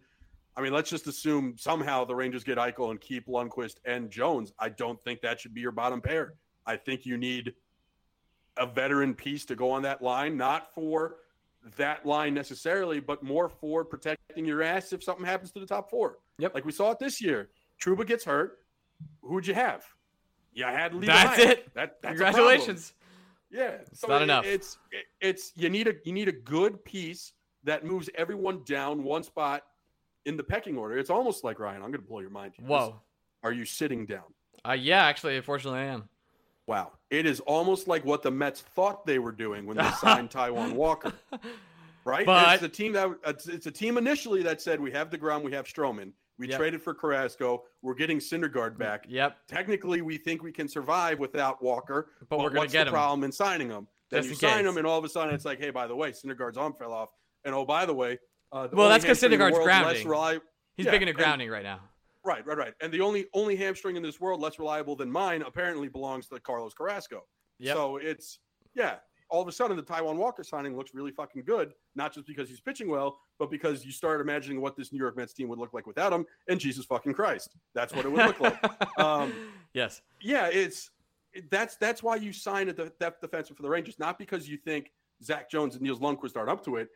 [0.59, 4.51] I mean, let's just assume somehow the Rangers get Eichel and keep Lundkvist and Jones.
[4.59, 6.33] I don't think that should be your bottom pair.
[6.65, 7.53] I think you need
[8.57, 11.15] a veteran piece to go on that line, not for
[11.77, 15.89] that line necessarily, but more for protecting your ass if something happens to the top
[15.89, 16.17] four.
[16.39, 16.53] Yep.
[16.53, 17.51] Like we saw it this year.
[17.81, 18.57] Trouba gets hurt.
[19.21, 19.85] Who'd you have?
[20.51, 21.07] You had Lee.
[21.07, 21.73] That's it.
[21.73, 22.93] That, that's Congratulations.
[23.49, 24.45] Yeah, it's not it, enough.
[24.45, 27.31] It's it, it's you need a you need a good piece
[27.63, 29.63] that moves everyone down one spot
[30.29, 30.97] in the pecking order.
[30.97, 31.77] It's almost like Ryan.
[31.81, 32.53] I'm going to blow your mind.
[32.55, 32.67] Here.
[32.67, 33.01] Whoa.
[33.43, 34.23] Are you sitting down?
[34.63, 36.07] Uh, yeah, actually, unfortunately, I am.
[36.67, 36.91] Wow.
[37.09, 40.73] It is almost like what the Mets thought they were doing when they signed Taijuan
[40.73, 41.11] Walker.
[42.05, 42.25] Right?
[42.25, 45.43] But- it's a team that it's, it's a team initially that said we have deGrom,
[45.43, 46.11] we have Stroman.
[46.37, 46.57] We Yep.
[46.57, 47.63] traded for Carrasco.
[47.81, 49.03] We're getting Syndergaard back.
[49.09, 49.35] Yep.
[49.49, 52.11] Technically, we think we can survive without Walker.
[52.29, 52.93] But we're gonna what's get the him.
[52.93, 53.87] problem in signing him?
[54.09, 54.69] Then Just you sign case.
[54.69, 56.93] him, and all of a sudden it's like, hey, by the way, Syndergaard's arm fell
[56.93, 57.09] off,
[57.43, 58.19] and oh, by the way,
[58.51, 60.05] uh, Well, that's because Syndergaard's grounding.
[60.07, 60.41] reli-
[60.75, 61.81] He's Yeah, big into and- grounding right now.
[62.23, 62.73] Right, right, right.
[62.81, 66.39] And the only only hamstring in this world less reliable than mine apparently belongs to
[66.39, 67.23] Carlos Carrasco.
[67.59, 67.75] Yep.
[67.75, 68.39] So it's
[68.75, 68.97] yeah.
[69.31, 71.73] All of a sudden, the Taijuan Walker signing looks really fucking good.
[71.95, 75.15] Not just because he's pitching well, but because you start imagining what this New York
[75.15, 76.25] Mets team would look like without him.
[76.47, 78.59] And Jesus fucking Christ, that's what it would look like.
[78.97, 79.31] Um,
[79.73, 80.01] yes.
[80.21, 80.89] yeah, it's
[81.51, 84.57] that's that's why you sign a de- depth defenseman for the Rangers, not because you
[84.57, 84.91] think
[85.23, 86.89] Zach Jones and Nils Lundkvist aren't up to it,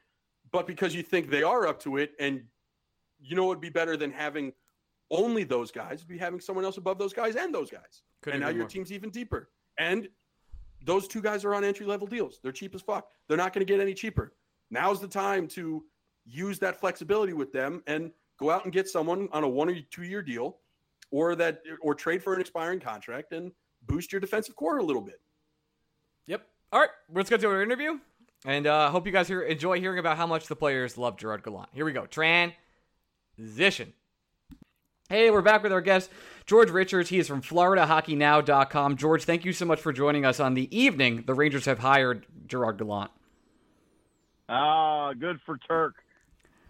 [0.54, 2.44] but because you think they are up to it, and
[3.20, 4.54] you know it would be better than having
[5.12, 8.44] only those guys, be having someone else above those guys and those guys, Couldn't and
[8.44, 8.70] now your more.
[8.70, 9.50] team's even deeper.
[9.78, 10.08] And
[10.86, 13.10] those two guys are on entry level deals; they're cheap as fuck.
[13.28, 14.34] They're not going to get any cheaper.
[14.70, 15.84] Now's the time to
[16.26, 19.76] use that flexibility with them and go out and get someone on a one or
[19.92, 20.58] two year deal
[21.12, 23.52] or that or trade for an expiring contract and
[23.88, 25.20] boost your defensive core a little bit.
[26.28, 26.48] Yep.
[26.72, 28.00] All right, let's go to our interview,
[28.46, 31.44] and uh, hope you guys hear, enjoy hearing about how much the players love Gerard
[31.44, 31.70] Gallant.
[31.74, 32.06] Here we go.
[32.06, 33.94] Transition.
[35.10, 36.10] Hey, we're back with our guest,
[36.46, 37.10] George Richards.
[37.10, 38.98] He is from FloridaHockeyNow.com.
[38.98, 42.26] George, thank you so much for joining us on the evening the Rangers have hired
[42.48, 43.12] Gerard Gallant.
[44.50, 45.96] Ah, good for Turk.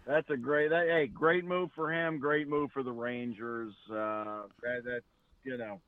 [0.06, 0.70] That's a great.
[0.70, 2.18] That, hey, great move for him.
[2.18, 3.72] Great move for the Rangers.
[3.90, 5.04] Uh, that, that's
[5.44, 5.80] you know,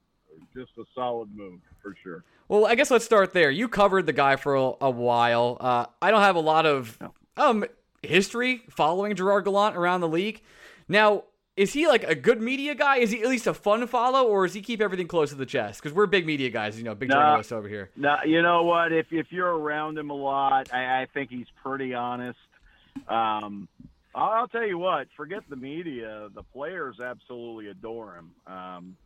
[0.55, 2.25] just a solid move for sure.
[2.49, 3.51] Well, I guess let's start there.
[3.51, 5.57] You covered the guy for a, a while.
[5.61, 6.99] Uh, I don't have a lot of
[7.37, 7.65] um
[8.03, 10.43] history following Gerard Gallant around the league.
[10.89, 11.25] Now,
[11.57, 12.99] is he like a good media guy?
[12.99, 15.47] Is he at least a fun follow, or does he keep everything close to the
[15.47, 15.83] chest?
[15.83, 17.17] Because we're big media guys, you know, big Nah.
[17.25, 17.91] journalists over here.
[17.97, 18.93] Now, you know what?
[18.93, 22.39] If if you're around him a lot, I, I think he's pretty honest.
[23.09, 23.69] Um,
[24.15, 25.09] I'll, I'll tell you what.
[25.17, 26.29] Forget the media.
[26.35, 28.31] The players absolutely adore him.
[28.47, 28.97] Um,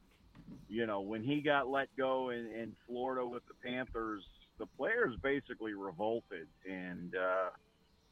[0.68, 4.22] you know, when he got let go in, in Florida with the Panthers,
[4.58, 7.50] the players basically revolted, and uh,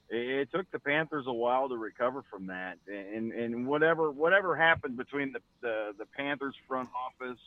[0.08, 2.78] it, it took the Panthers a while to recover from that.
[2.88, 7.40] And and whatever whatever happened between the the, the Panthers front office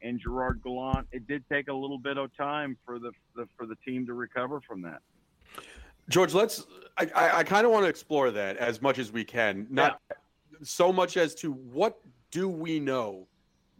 [0.00, 3.66] and Gerard Gallant, it did take a little bit of time for the, the for
[3.66, 5.00] the team to recover from that.
[6.08, 6.64] George, let's.
[6.96, 9.66] I, I, I kind of want to explore that as much as we can.
[9.70, 10.00] Not
[10.62, 12.00] so much as to what
[12.30, 13.26] do we know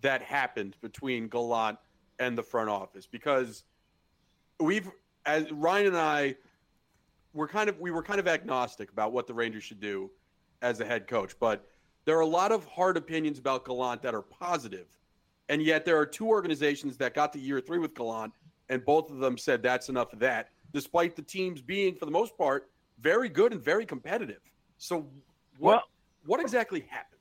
[0.01, 1.78] that happened between Gallant
[2.18, 3.64] and the front office because
[4.61, 4.90] we've
[5.26, 6.36] as Ryan and I
[7.32, 10.11] were kind of we were kind of agnostic about what the Rangers should do
[10.62, 11.66] as a head coach, but
[12.05, 14.86] there are a lot of hard opinions about Gallant that are positive,
[15.49, 18.32] and yet there are two organizations that got to year three with Gallant,
[18.68, 22.11] and both of them said that's enough of that, despite the teams being for the
[22.11, 22.70] most part
[23.01, 24.40] very good and very competitive.
[24.78, 25.01] So,
[25.59, 25.82] what Well-
[26.24, 27.17] what exactly happened?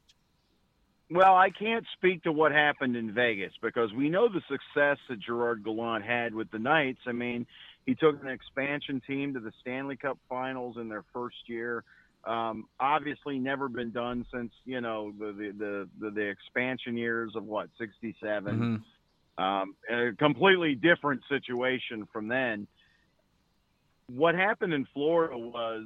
[1.10, 5.20] Well, I can't speak to what happened in Vegas because we know the success that
[5.20, 7.00] Gerard Gallant had with the Knights.
[7.08, 7.46] I mean,
[7.86, 11.86] he took an expansion team to the Stanley Cup Finals in their first year.
[12.26, 17.32] Um, obviously, never been done since you know the the the, the, the expansion years
[17.36, 18.84] of what '67.
[19.38, 22.68] Um, a completely different situation from then.
[24.08, 25.86] What happened in Florida was,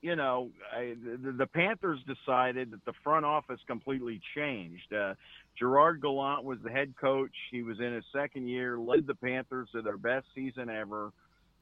[0.00, 4.92] you know, I, the, the Panthers decided that the front office completely changed.
[4.92, 5.14] Uh,
[5.58, 7.32] Gerard Gallant was the head coach.
[7.50, 11.12] He was in his second year, led the Panthers to their best season ever.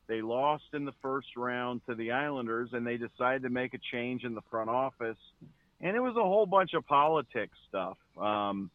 [0.07, 3.78] They lost in the first round to the Islanders, and they decided to make a
[3.91, 5.16] change in the front office.
[5.80, 7.97] And it was a whole bunch of politics stuff.
[8.20, 8.70] Um,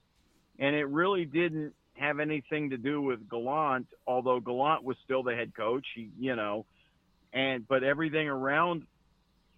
[0.59, 5.35] and it really didn't have anything to do with Gallant, although Gallant was still the
[5.35, 5.85] head coach.
[5.95, 6.65] He, you know,
[7.33, 8.83] and but everything around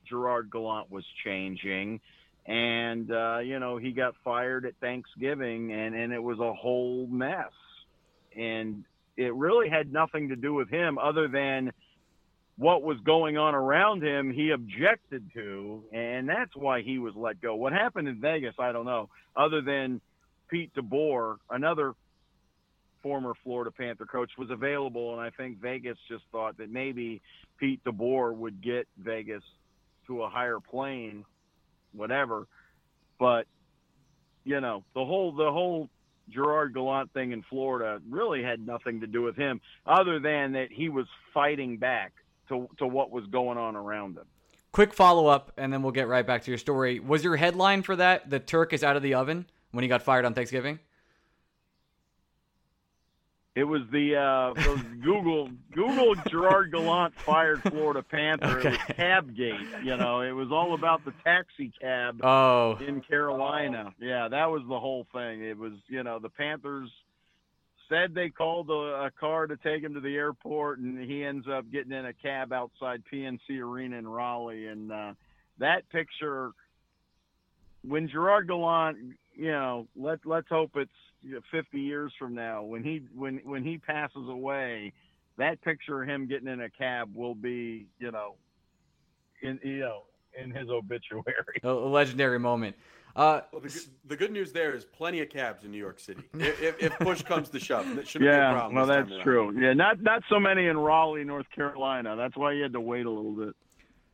[0.08, 2.00] Gerard Gallant was changing,
[2.46, 7.08] and uh, you know he got fired at Thanksgiving, and and it was a whole
[7.08, 7.52] mess,
[8.36, 8.84] and
[9.18, 11.72] it really had nothing to do with him other than
[12.58, 17.42] what was going on around him he objected to and that's why he was let
[17.42, 17.56] go.
[17.56, 20.02] What happened in vegas i don't know other than
[20.50, 21.94] pete deboer another
[23.02, 27.22] former florida panther coach was available and i think vegas just thought that maybe
[27.60, 29.44] pete deboer would get vegas
[30.08, 31.26] to a higher plane
[31.94, 32.48] whatever
[33.20, 33.46] but
[34.44, 35.90] you know the whole the whole
[36.30, 40.72] Gerard Gallant thing in Florida really had nothing to do with him, other than that
[40.72, 42.14] he was fighting back
[42.50, 44.26] to to what was going on around him.
[44.72, 47.00] Quick follow up, and then we'll get right back to your story.
[47.00, 50.02] Was your headline for that the Turk is out of the oven when he got
[50.02, 50.80] fired on Thanksgiving?
[53.56, 54.54] It was the uh,
[55.04, 58.60] Google Google Gerard Gallant fired Florida Panther.
[58.60, 58.70] Okay.
[58.70, 59.84] It was Cabgate.
[59.84, 62.78] You know, it was all about the taxi cab oh.
[62.78, 63.94] in Carolina.
[64.00, 65.44] Yeah, that was the whole thing.
[65.44, 66.90] It was you know the Panthers
[67.90, 71.48] said they called a, a car to take him to the airport, and he ends
[71.48, 74.68] up getting in a cab outside PNC Arena in Raleigh.
[74.68, 75.14] And uh,
[75.60, 76.52] that picture,
[77.88, 78.98] when Gerard Gallant,
[79.36, 80.92] you know, let let's hope it's
[81.52, 84.94] 50 years from now when he when when he passes away,
[85.38, 88.36] that picture of him getting in a cab will be, you know,
[89.42, 90.04] in you know
[90.42, 91.24] in his obituary.
[91.64, 92.76] A legendary moment.
[93.16, 96.00] Uh, well, the, good, the, good news there is plenty of cabs in New York
[96.00, 96.24] City.
[96.34, 98.76] if, if push comes to shove, that shouldn't yeah, be a problem.
[98.76, 99.54] well, that's true.
[99.56, 102.16] Yeah, not not so many in Raleigh, North Carolina.
[102.16, 103.56] That's why you had to wait a little bit.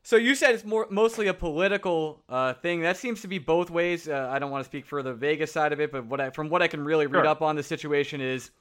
[0.01, 2.81] So you said it's more mostly a political uh, thing.
[2.81, 4.07] That seems to be both ways.
[4.07, 6.29] Uh, I don't want to speak for the Vegas side of it, but what I,
[6.29, 7.27] from what I can really read sure.
[7.27, 8.51] up on the situation is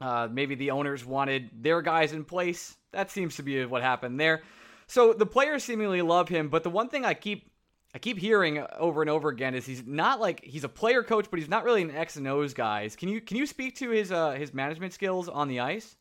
[0.00, 2.76] uh, maybe the owners wanted their guys in place.
[2.92, 4.42] That seems to be what happened there.
[4.86, 7.50] So the players seemingly love him, but the one thing I keep
[7.94, 11.26] I keep hearing over and over again is he's not like he's a player coach,
[11.28, 12.96] but he's not really an X and O's guys.
[12.96, 15.96] Can you can you speak to his uh, his management skills on the ice?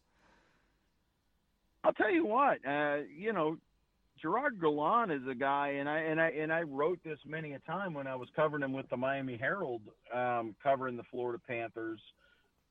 [1.84, 3.58] I'll tell you what, uh, you know,
[4.22, 7.60] Gerard Gallant is a guy, and I and I and I wrote this many a
[7.60, 9.82] time when I was covering him with the Miami Herald,
[10.14, 12.00] um, covering the Florida Panthers.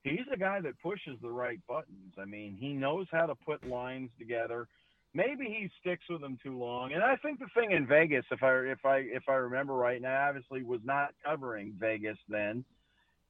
[0.02, 2.14] He's a guy that pushes the right buttons.
[2.18, 4.68] I mean, he knows how to put lines together
[5.14, 6.92] maybe he sticks with them too long.
[6.92, 9.96] And I think the thing in Vegas, if I if I if I remember right,
[9.96, 12.64] and I obviously was not covering Vegas then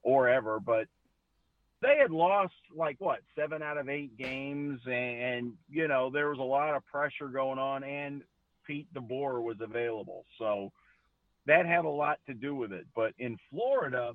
[0.02, 0.86] or ever, but
[1.80, 6.38] they had lost like what seven out of eight games, and, you know there was
[6.38, 8.22] a lot of pressure going on, and
[8.66, 10.72] Pete DeBoer was available, so
[11.46, 12.86] that had a lot to do with it.
[12.94, 14.14] But in Florida.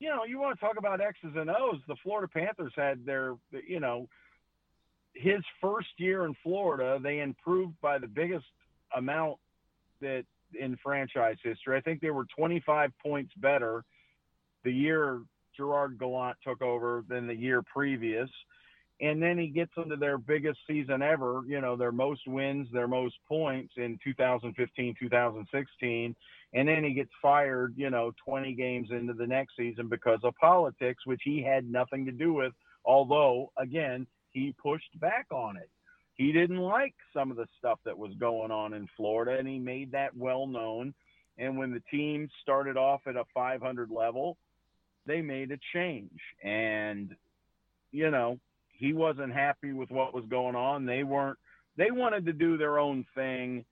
[0.00, 1.80] You know, you want to talk about X's and O's.
[1.86, 3.36] The Florida Panthers had their,
[3.66, 4.08] you know,
[5.14, 8.44] his first year in Florida, they improved by the biggest
[8.94, 9.38] amount
[10.00, 10.24] that
[10.58, 11.76] in franchise history.
[11.76, 13.84] I think they were 25 points better
[14.64, 15.20] the year
[15.56, 18.28] Gerard Gallant took over than the year previous.
[19.00, 22.86] And then he gets into their biggest season ever, you know, their most wins, their
[22.86, 26.16] most points in 2015, 2016.
[26.52, 30.34] And then he gets fired, you know, 20 games into the next season because of
[30.40, 32.52] politics, which he had nothing to do with.
[32.84, 35.68] Although, again, he pushed back on it.
[36.14, 39.58] He didn't like some of the stuff that was going on in Florida, and he
[39.58, 40.94] made that well known.
[41.38, 44.36] And when the team started off at a 500 level,
[45.06, 46.20] they made a change.
[46.42, 47.14] And,
[47.92, 48.38] you know,
[48.68, 50.86] he wasn't happy with what was going on.
[50.86, 51.38] They weren't,
[51.76, 53.64] they wanted to do their own thing.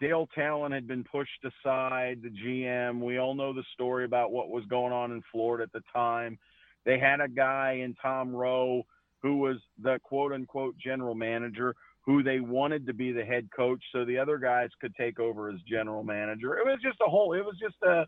[0.00, 3.00] Dale Tallon had been pushed aside, the GM.
[3.00, 6.38] We all know the story about what was going on in Florida at the time.
[6.84, 8.84] They had a guy in Tom Rowe
[9.22, 13.82] who was the quote unquote general manager, who they wanted to be the head coach
[13.92, 16.56] so the other guys could take over as general manager.
[16.58, 18.06] It was just a whole it was just a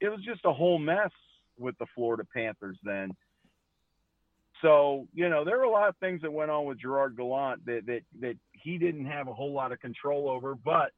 [0.00, 1.10] it was just a whole mess
[1.58, 3.16] with the Florida Panthers then.
[4.62, 7.64] So, you know, there were a lot of things that went on with Gerard Gallant
[7.66, 10.92] that that that he didn't have a whole lot of control over, but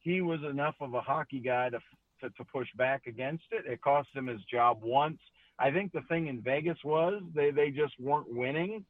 [0.00, 1.80] he was enough of a hockey guy to
[2.20, 3.66] to, to push back against it.
[3.66, 5.18] It cost him his job once.
[5.58, 8.84] I think the thing in Vegas was they, they just weren't winning.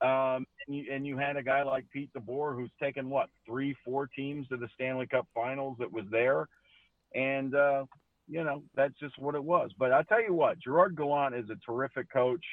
[0.00, 3.74] Um, and, you, and you had a guy like Pete DeBoer who's taken what three,
[3.84, 6.46] four teams to the Stanley Cup Finals that was there,
[7.14, 7.84] and uh,
[8.28, 9.70] you know that's just what it was.
[9.78, 12.44] But I tell you what, Gerard Gallant is a terrific coach.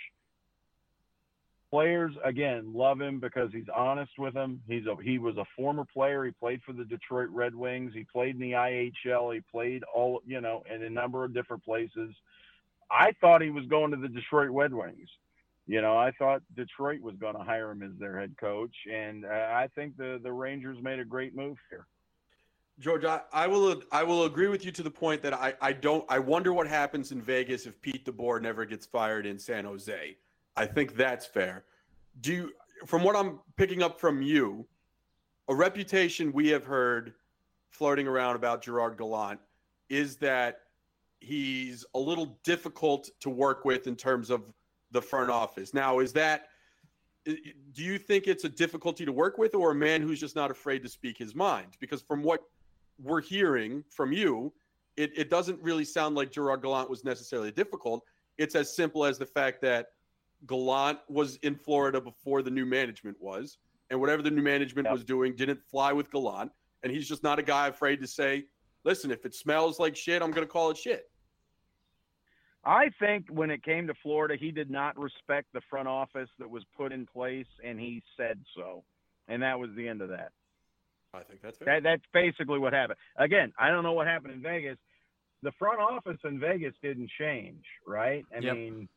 [1.69, 4.61] Players again love him because he's honest with them.
[4.67, 6.23] He's a he was a former player.
[6.23, 7.91] He played for the Detroit Red Wings.
[7.93, 9.33] He played in the IHL.
[9.33, 12.15] He played all you know in a number of different places.
[12.89, 15.09] I thought he was going to the Detroit Red Wings.
[15.67, 19.25] You know, I thought Detroit was going to hire him as their head coach, and
[19.25, 21.87] uh, I think the the Rangers made a great move here.
[22.79, 25.71] George, I, I, will I will agree with you to the point that I, I
[25.71, 29.65] don't I wonder what happens in Vegas if Pete DeBoer never gets fired in San
[29.65, 30.17] Jose.
[30.57, 31.63] I think that's fair.
[32.21, 32.51] Do you,
[32.85, 34.65] from what I'm picking up from you,
[35.47, 37.13] a reputation we have heard
[37.69, 39.39] floating around about Gerard Gallant
[39.89, 40.61] is that
[41.19, 44.53] he's a little difficult to work with in terms of
[44.91, 45.73] the front office.
[45.73, 46.47] Now, is that
[47.25, 50.51] do you think it's a difficulty to work with or a man who's just not
[50.51, 51.75] afraid to speak his mind?
[51.79, 52.41] Because from what
[53.01, 54.53] we're hearing from you,
[54.97, 58.03] it, it doesn't really sound like Gerard Gallant was necessarily difficult.
[58.37, 59.87] It's as simple as the fact that
[60.47, 63.57] Gallant was in Florida before the new management was,
[63.89, 64.93] and whatever the new management yep.
[64.93, 66.51] was doing didn't fly with Gallant.
[66.83, 68.45] And he's just not a guy afraid to say,
[68.83, 71.09] listen, if it smells like shit, I'm going to call it shit.
[72.63, 76.49] I think when it came to Florida, he did not respect the front office that
[76.49, 78.83] was put in place, and he said so.
[79.27, 80.31] And that was the end of that.
[81.15, 81.75] I think that's fair.
[81.75, 82.97] That, that's basically what happened.
[83.17, 84.77] Again, I don't know what happened in Vegas.
[85.41, 88.25] The front office in Vegas didn't change, right?
[88.35, 88.55] I yep.
[88.55, 88.89] mean,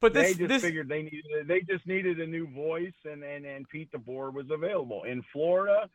[0.00, 0.62] but this, they just this...
[0.62, 4.46] figured they needed they just needed a new voice, and and and Pete DeBoer was
[4.50, 5.88] available in Florida.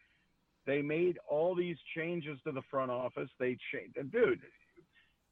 [0.65, 3.29] They made all these changes to the front office.
[3.39, 4.41] They changed, dude.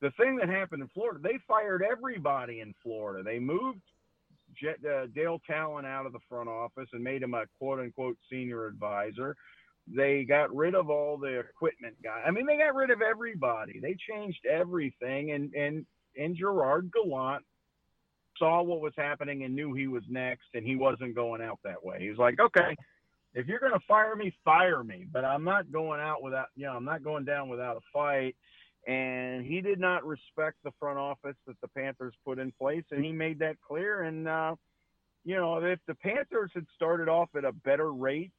[0.02, 3.24] The thing that happened in Florida, they fired everybody in Florida.
[3.24, 3.82] They moved
[4.60, 8.18] Jet, uh, Dale Tallon out of the front office and made him a quote unquote
[8.30, 9.36] senior advisor.
[9.88, 12.24] They got rid of all the equipment guy.
[12.26, 13.80] I mean, they got rid of everybody.
[13.80, 15.86] They changed everything, and and
[16.18, 17.44] and Gerard Gallant
[18.38, 21.84] saw what was happening and knew he was next, and he wasn't going out that
[21.84, 21.98] way.
[22.00, 22.76] He was like, okay,
[23.34, 26.66] if you're going to fire me, fire me, but I'm not going out without, you
[26.66, 28.36] know, I'm not going down without a fight
[28.86, 33.04] and he did not respect the front office that the Panthers put in place, and
[33.04, 34.04] he made that clear.
[34.04, 34.56] And uh,
[35.24, 38.32] you know, if the Panthers had started off at a better rate,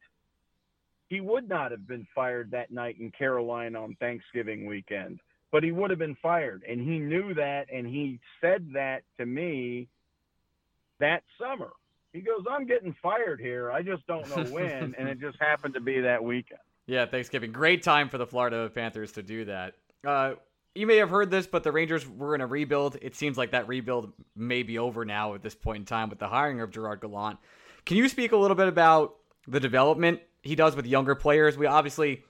[1.09, 5.21] he would not have been fired that night in Carolina on Thanksgiving weekend.
[5.53, 9.27] But he would have been fired, and he knew that, and he said that to
[9.27, 9.89] me
[10.99, 11.71] that summer.
[12.13, 13.71] He goes, "I'm getting fired here.
[13.71, 16.61] I just don't know when," and it just happened to be that weekend.
[16.87, 17.53] Yeah, Thanksgiving.
[17.53, 19.75] Great time for the Florida Panthers to do that.
[20.07, 20.35] Uh,
[20.75, 22.97] you may have heard this, but the Rangers were in a rebuild.
[23.01, 26.19] It seems like that rebuild may be over now at this point in time with
[26.19, 27.39] the hiring of Gerard Gallant.
[27.85, 29.17] Can you speak a little bit about
[29.49, 31.57] the development he does with younger players?
[31.57, 32.25] We obviously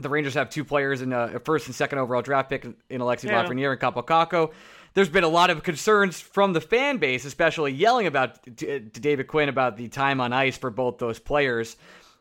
[0.00, 3.24] the Rangers have two players in a first and second overall draft pick in Alexi
[3.24, 3.44] yeah.
[3.44, 4.52] Lafreniere and Kaapo Kakko.
[4.94, 9.26] There's been a lot of concerns from the fan base, especially yelling about to David
[9.26, 11.76] Quinn about the time on ice for both those players.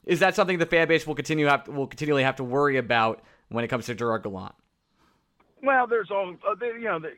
[0.06, 3.24] Is that something the fan base will continue have will continually have to worry about
[3.50, 4.56] when it comes to Gerard Gallant?
[5.64, 7.00] Well, there's all uh, you know.
[7.00, 7.12] The,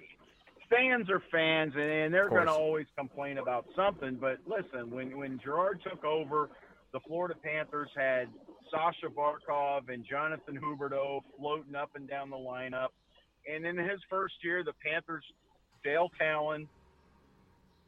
[0.69, 4.17] fans are fans, and they're going to always complain about something.
[4.19, 6.49] But listen, when when Gerard took over,
[6.91, 8.27] the Florida Panthers had
[8.71, 12.89] Sasha Barkov and Jonathan Huberdeau floating up and down the lineup.
[13.51, 15.23] And in his first year, the Panthers,
[15.83, 16.67] Dale Tallon,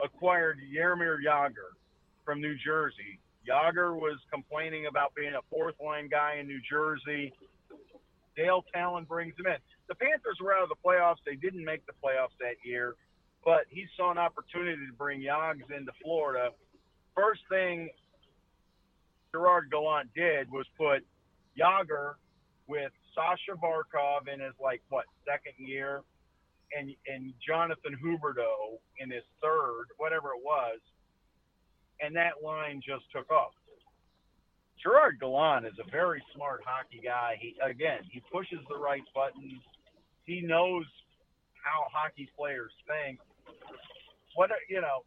[0.04, 1.74] acquired Jaromir Jagr
[2.26, 3.20] from New Jersey.
[3.48, 7.32] Jagr was complaining about being a fourth line guy in New Jersey.
[8.36, 9.58] Dale Tallon brings him in.
[9.88, 11.18] The Panthers were out of the playoffs.
[11.26, 12.96] They didn't make the playoffs that year,
[13.44, 16.50] but he saw an opportunity to bring Yogs into Florida.
[17.16, 17.90] First thing
[19.32, 21.06] Gerard Gallant did was put
[21.60, 22.16] Jagr
[22.68, 26.02] with Sasha Barkov in his like what second year,
[26.78, 30.80] and and Jonathan Huberdeau in his third, whatever it was,
[32.02, 33.52] and that line just took off.
[34.82, 37.38] Gerard Gallant is a very smart hockey guy.
[37.40, 39.62] He again, he pushes the right buttons.
[40.26, 40.86] He knows
[41.64, 43.20] how hockey players think.
[44.36, 45.06] What you know,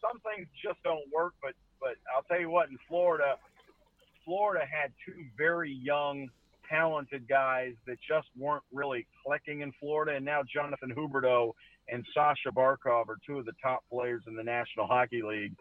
[0.00, 1.34] some things just don't work.
[1.42, 3.36] But but I'll tell you what, in Florida,
[4.24, 6.28] Florida had two very young,
[6.68, 11.52] talented guys that just weren't really clicking in Florida, and now Jonathan Huberdeau
[11.88, 15.54] and Sasha Barkov are two of the top players in the National Hockey League.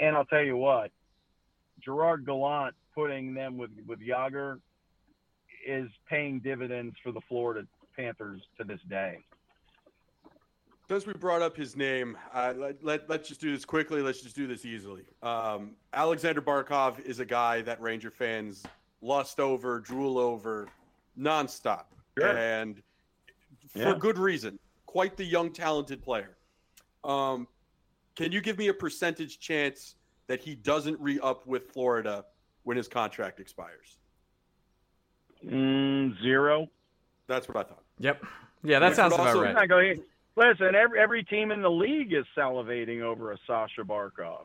[0.00, 0.90] And I'll tell you what,
[1.84, 4.58] Gerard Gallant putting them with with Jagr
[5.66, 9.18] is paying dividends for the Florida Panthers to this day.
[10.88, 14.02] Since we brought up his name, uh, let, let, us just do this quickly.
[14.02, 15.02] Let's just do this easily.
[15.22, 18.62] Um, Alexander Barkov is a guy that Ranger fans
[19.00, 20.68] lust over, drool over
[21.18, 21.84] nonstop.
[22.18, 22.36] Sure.
[22.36, 22.82] And
[23.68, 23.94] for yeah.
[23.98, 24.58] good reason.
[24.86, 26.36] Quite the young, talented player.
[27.04, 27.48] Um,
[28.14, 29.94] can you give me a percentage chance
[30.26, 32.24] that he doesn't re up with Florida
[32.64, 33.96] when his contract expires?
[35.46, 36.68] Mm, zero.
[37.26, 37.82] That's what I thought.
[37.98, 38.24] Yep.
[38.64, 39.68] Yeah, that sounds about also, right.
[39.68, 39.94] Go,
[40.36, 44.44] listen, every every team in the league is salivating over a Sasha Barkov,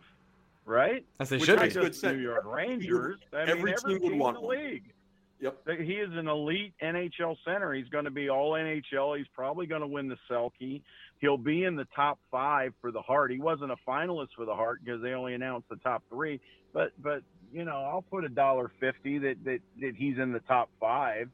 [0.66, 1.06] right?
[1.20, 1.70] As they Which should be.
[1.70, 3.20] Just New York Rangers.
[3.32, 4.94] I mean, every, every team, team would want in the league.
[5.40, 5.68] Yep.
[5.82, 7.72] He is an elite NHL center.
[7.74, 9.18] He's going to be all NHL.
[9.18, 10.82] He's probably going to win the Selke.
[11.20, 13.32] He'll be in the top five for the Hart.
[13.32, 16.40] He wasn't a finalist for the Hart because they only announced the top three.
[16.74, 17.22] But but
[17.52, 21.30] you know, I'll put a dollar fifty that, that that he's in the top five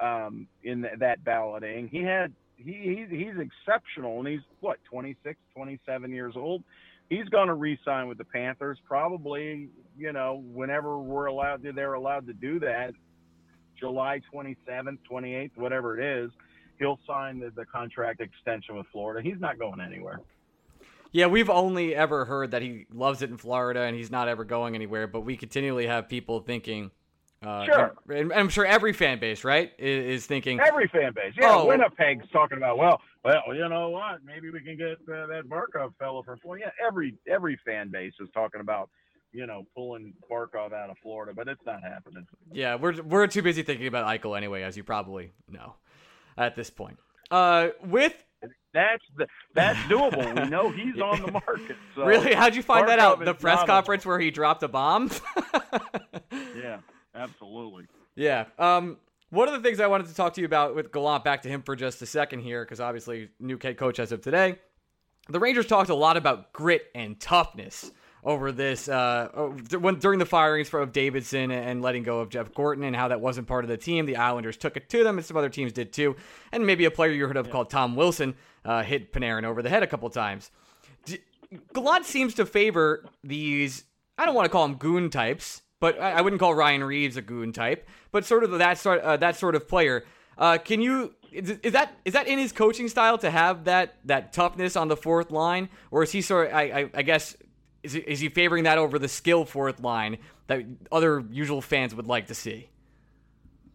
[0.00, 1.88] um, in that balloting.
[1.88, 6.62] He had he he's, he's exceptional, and he's what 26, 27 years old.
[7.08, 9.68] He's going to re-sign with the Panthers probably.
[9.96, 12.92] You know, whenever we're allowed to, they're allowed to do that.
[13.78, 16.30] July 27th, 28th, whatever it is,
[16.78, 19.26] he'll sign the, the contract extension with Florida.
[19.26, 20.20] He's not going anywhere.
[21.12, 24.44] Yeah, we've only ever heard that he loves it in Florida and he's not ever
[24.44, 26.90] going anywhere, but we continually have people thinking.
[27.40, 27.94] Uh, sure.
[28.08, 30.58] And, and, I'm sure every fan base, right, is, is, thinking.
[30.60, 31.34] Every fan base.
[31.40, 34.24] Yeah, oh, Winnipeg's talking about, well, well, you know what?
[34.24, 36.66] Maybe we can get uh, that Barkov fellow for Florida.
[36.66, 38.90] Yeah, every every fan base is talking about,
[39.32, 42.26] you know, pulling Barkov out of Florida, but it's not happening.
[42.52, 45.74] Yeah, we're we're too busy thinking about Eichel anyway, as you probably know,
[46.36, 46.98] at this point.
[47.30, 48.24] Uh, with
[48.72, 50.42] that's the, that's doable.
[50.42, 51.76] We know he's on the market.
[51.94, 53.24] So really, how'd you find that out?
[53.24, 54.08] The press conference a...
[54.08, 55.10] where he dropped a bomb.
[56.32, 56.78] yeah,
[57.14, 57.86] absolutely.
[58.14, 58.46] Yeah.
[58.58, 58.98] Um,
[59.30, 61.48] one of the things I wanted to talk to you about with Gallant, back to
[61.48, 64.58] him for just a second here, because obviously new head coach as of today.
[65.28, 67.90] The Rangers talked a lot about grit and toughness
[68.24, 69.28] over this uh,
[69.78, 73.20] when during the firings of Davidson and letting go of Jeff Gorton and how that
[73.20, 74.06] wasn't part of the team.
[74.06, 76.16] The Islanders took it to them, and some other teams did too.
[76.52, 77.52] And maybe a player you heard of yeah.
[77.52, 80.50] called Tom Wilson uh, hit Panarin over the head a couple times.
[81.04, 81.20] D-
[81.72, 83.84] Gallant seems to favor these.
[84.16, 87.16] I don't want to call them goon types, but I, I wouldn't call Ryan Reaves
[87.16, 90.04] a goon type, but sort of that sort uh, that sort of player.
[90.36, 93.96] Uh, can you is, is, that is that in his coaching style to have that
[94.04, 97.36] that toughness on the fourth line, or is he sort of I, I, I guess
[97.82, 101.94] is he, is he favoring that over the skill fourth line that other usual fans
[101.94, 102.68] would like to see?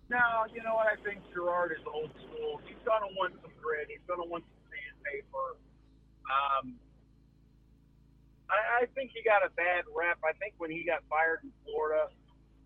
[0.10, 0.88] No, you know what?
[0.88, 2.62] I think Gerard is old school.
[2.68, 3.88] He's gonna want some grit.
[3.90, 5.58] He's gonna want some sandpaper.
[6.28, 6.76] Um,
[8.50, 10.20] I, I think he got a bad rep.
[10.22, 12.14] I think when he got fired in Florida,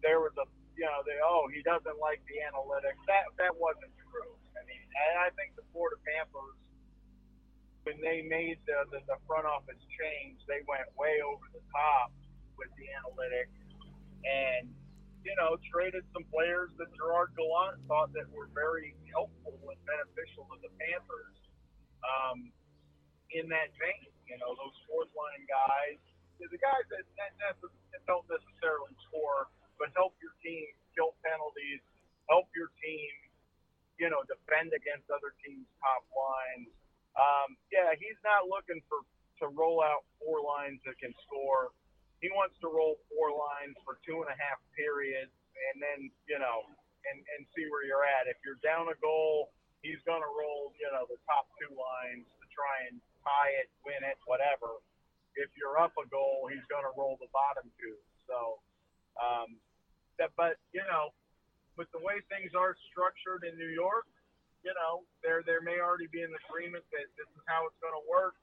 [0.01, 0.45] there was a
[0.77, 3.01] you know, they oh he doesn't like the analytics.
[3.09, 4.33] That that wasn't true.
[4.53, 6.57] I mean, I, I think the Florida Panthers
[7.87, 12.11] when they made the, the, the front office change, they went way over the top
[12.59, 13.55] with the analytics
[14.27, 14.67] and,
[15.23, 20.43] you know, traded some players that Gerard Gallant thought that were very helpful and beneficial
[20.51, 21.39] to the Panthers
[22.03, 22.51] um,
[23.31, 24.11] in that vein.
[24.27, 25.95] You know, those fourth line guys,
[26.43, 29.47] the guys that, that, that don't necessarily score,
[29.79, 31.79] but help your team kill penalties,
[32.27, 33.15] help your team,
[33.95, 36.67] you know, defend against other teams' top lines
[37.17, 39.01] um, yeah, he's not looking for
[39.41, 41.69] to roll out four lines that can score.
[42.21, 45.33] He wants to roll four lines for two and a half periods,
[45.69, 46.65] and then you know,
[47.09, 48.25] and and see where you're at.
[48.29, 49.53] If you're down a goal,
[49.85, 53.69] he's going to roll you know the top two lines to try and tie it,
[53.85, 54.81] win it, whatever.
[55.37, 57.93] If you're up a goal, he's going to roll the bottom two.
[58.25, 58.57] So,
[59.21, 59.61] um,
[60.17, 61.13] that, but you know,
[61.77, 64.09] with the way things are structured in New York,
[64.67, 67.95] you know, there there may already be an agreement that this is how it's going
[67.95, 68.35] to work.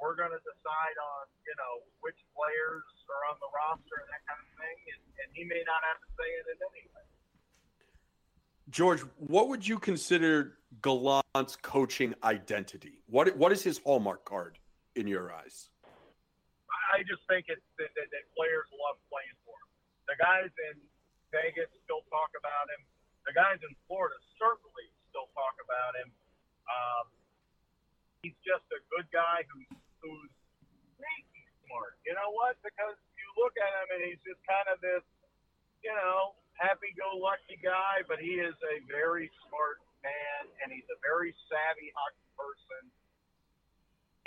[0.00, 4.24] We're going to decide on, you know, which players are on the roster and that
[4.24, 7.04] kind of thing, and, and he may not have to say it in anyway.
[8.72, 13.04] George, what would you consider Gallant's coaching identity?
[13.04, 14.56] What what is his hallmark card
[14.96, 15.68] in your eyes?
[16.96, 19.68] I just think it's that, that, that players love playing for him.
[20.08, 20.80] The guys in
[21.28, 22.80] Vegas still talk about him.
[23.28, 24.88] The guys in Florida certainly
[25.18, 26.14] still talk about him.
[26.70, 27.10] Um,
[28.22, 29.66] he's just a good guy who's
[29.98, 30.30] who's
[30.94, 31.98] sneaky smart.
[32.06, 32.54] You know what?
[32.62, 35.02] Because you look at him and he's just kind of this,
[35.82, 41.34] you know, happy-go-lucky guy, but he is a very smart man and he's a very
[41.50, 42.86] savvy hockey person.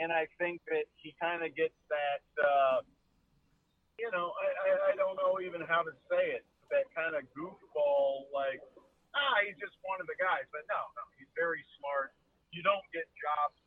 [0.03, 2.83] And I think that he kind of gets that, uh,
[3.95, 7.23] you know, I, I, I don't know even how to say it, that kind of
[7.31, 8.59] goofball, like,
[9.15, 10.47] ah, he's just one of the guys.
[10.51, 12.15] But no, no, he's very smart.
[12.51, 13.57] You don't get jobs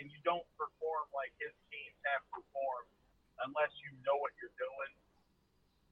[0.00, 2.90] and you don't perform like his teams have performed
[3.44, 4.92] unless you know what you're doing.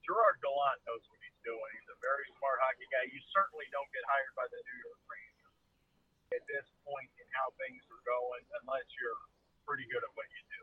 [0.03, 1.71] Gerard Gallant knows what he's doing.
[1.77, 3.07] He's a very smart hockey guy.
[3.13, 5.57] You certainly don't get hired by the New York Rangers
[6.35, 9.21] at this point in how things are going unless you're
[9.69, 10.63] pretty good at what you do.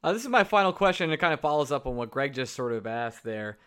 [0.00, 1.12] Uh, this is my final question.
[1.12, 3.58] It kind of follows up on what Greg just sort of asked there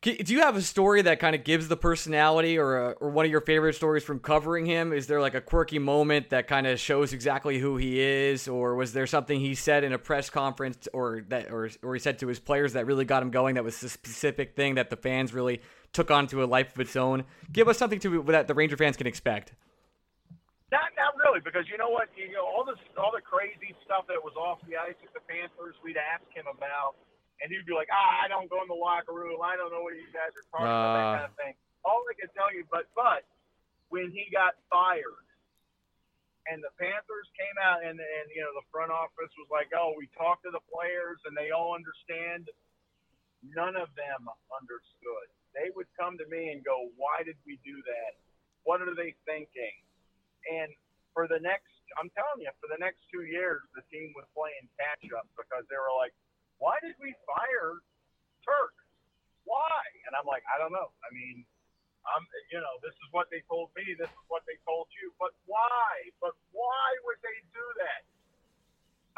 [0.00, 3.24] Do you have a story that kind of gives the personality, or a, or one
[3.24, 4.92] of your favorite stories from covering him?
[4.92, 8.76] Is there like a quirky moment that kind of shows exactly who he is, or
[8.76, 12.20] was there something he said in a press conference, or that, or or he said
[12.20, 13.56] to his players that really got him going?
[13.56, 16.94] That was a specific thing that the fans really took onto a life of its
[16.94, 17.24] own.
[17.50, 19.52] Give us something to that the Ranger fans can expect.
[20.70, 24.06] Not not really, because you know what, you know all this all the crazy stuff
[24.06, 26.94] that was off the ice with the Panthers, we'd ask him about
[27.38, 29.38] and he'd be like, ah, I don't go in the locker room.
[29.42, 31.14] I don't know what you guys are talking uh, about, that uh.
[31.14, 31.54] kind of thing.
[31.86, 33.24] All I can tell you, but but
[33.88, 35.24] when he got fired,
[36.50, 39.94] and the Panthers came out, and and you know the front office was like, oh,
[39.94, 42.50] we talked to the players, and they all understand.
[43.38, 45.30] None of them understood.
[45.54, 48.18] They would come to me and go, why did we do that?
[48.66, 49.78] What are they thinking?
[50.50, 50.74] And
[51.14, 51.70] for the next,
[52.02, 55.62] I'm telling you, for the next two years, the team was playing catch up because
[55.70, 56.10] they were like,
[56.58, 57.82] why did we fire
[58.42, 58.74] Turk?
[59.46, 59.80] Why?
[60.06, 60.92] And I'm like, I don't know.
[61.00, 61.46] I mean,
[62.04, 63.96] I'm, you know, this is what they told me.
[63.96, 65.12] This is what they told you.
[65.16, 66.12] But why?
[66.20, 68.02] But why would they do that?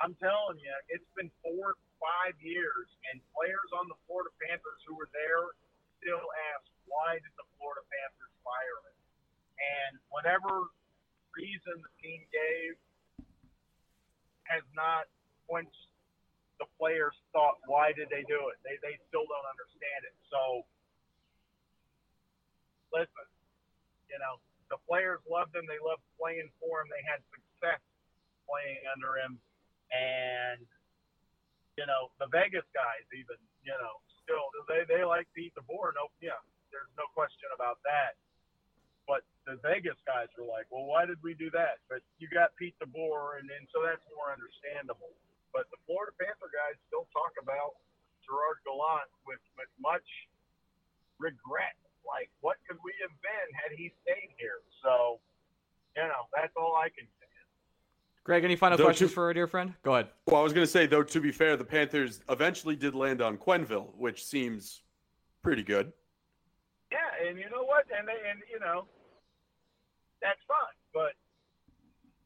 [0.01, 4.97] I'm telling you, it's been four, five years, and players on the Florida Panthers who
[4.97, 5.53] were there
[6.01, 6.25] still
[6.57, 8.97] ask, why did the Florida Panthers fire him?
[9.61, 10.73] And whatever
[11.37, 12.75] reason the team gave
[14.49, 15.07] has not
[15.45, 15.90] quenched
[16.61, 18.61] the players thought, why did they do it?
[18.61, 20.15] They, they still don't understand it.
[20.29, 20.69] So,
[22.93, 23.27] listen,
[24.13, 24.37] you know,
[24.69, 25.65] the players loved him.
[25.65, 26.93] They loved playing for him.
[26.93, 27.81] They had success
[28.45, 29.41] playing under him.
[29.91, 30.63] And,
[31.81, 35.97] you know, the Vegas guys, even, you know, still, they, they like Pete DeBoer.
[35.97, 36.39] No, yeah,
[36.71, 38.21] there's no question about that.
[39.09, 41.83] But the Vegas guys were like, well, why did we do that?
[41.91, 45.17] But you got Pete DeBoer, and, and so that's more understandable.
[45.53, 47.79] But the Florida Panther guys still talk about
[48.23, 50.07] Gerard Gallant with, with much
[51.19, 51.75] regret.
[52.07, 54.63] Like, what could we have been had he stayed here?
[54.83, 55.21] So,
[55.97, 57.21] you know, that's all I can say.
[58.23, 59.75] Greg, any final though questions to, for our dear friend?
[59.83, 60.09] Go ahead.
[60.27, 63.23] Well, I was going to say, though, to be fair, the Panthers eventually did land
[63.23, 64.83] on Quenneville, which seems
[65.43, 65.93] pretty good.
[66.93, 67.87] Yeah, and you know what?
[67.97, 68.85] And they, and you know,
[70.21, 70.77] that's fine.
[70.93, 71.15] But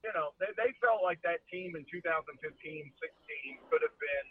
[0.05, 2.37] you know, they, they felt like that team in 2015 16
[3.73, 4.29] could have been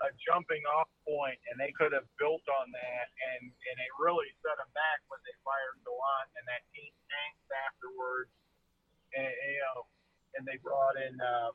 [0.00, 3.06] a jumping off point and they could have built on that.
[3.36, 7.52] And, and it really set them back when they fired Gallant and that team tanked
[7.68, 8.32] afterwards.
[9.12, 9.78] And, you know,
[10.40, 11.52] and they brought in, uh,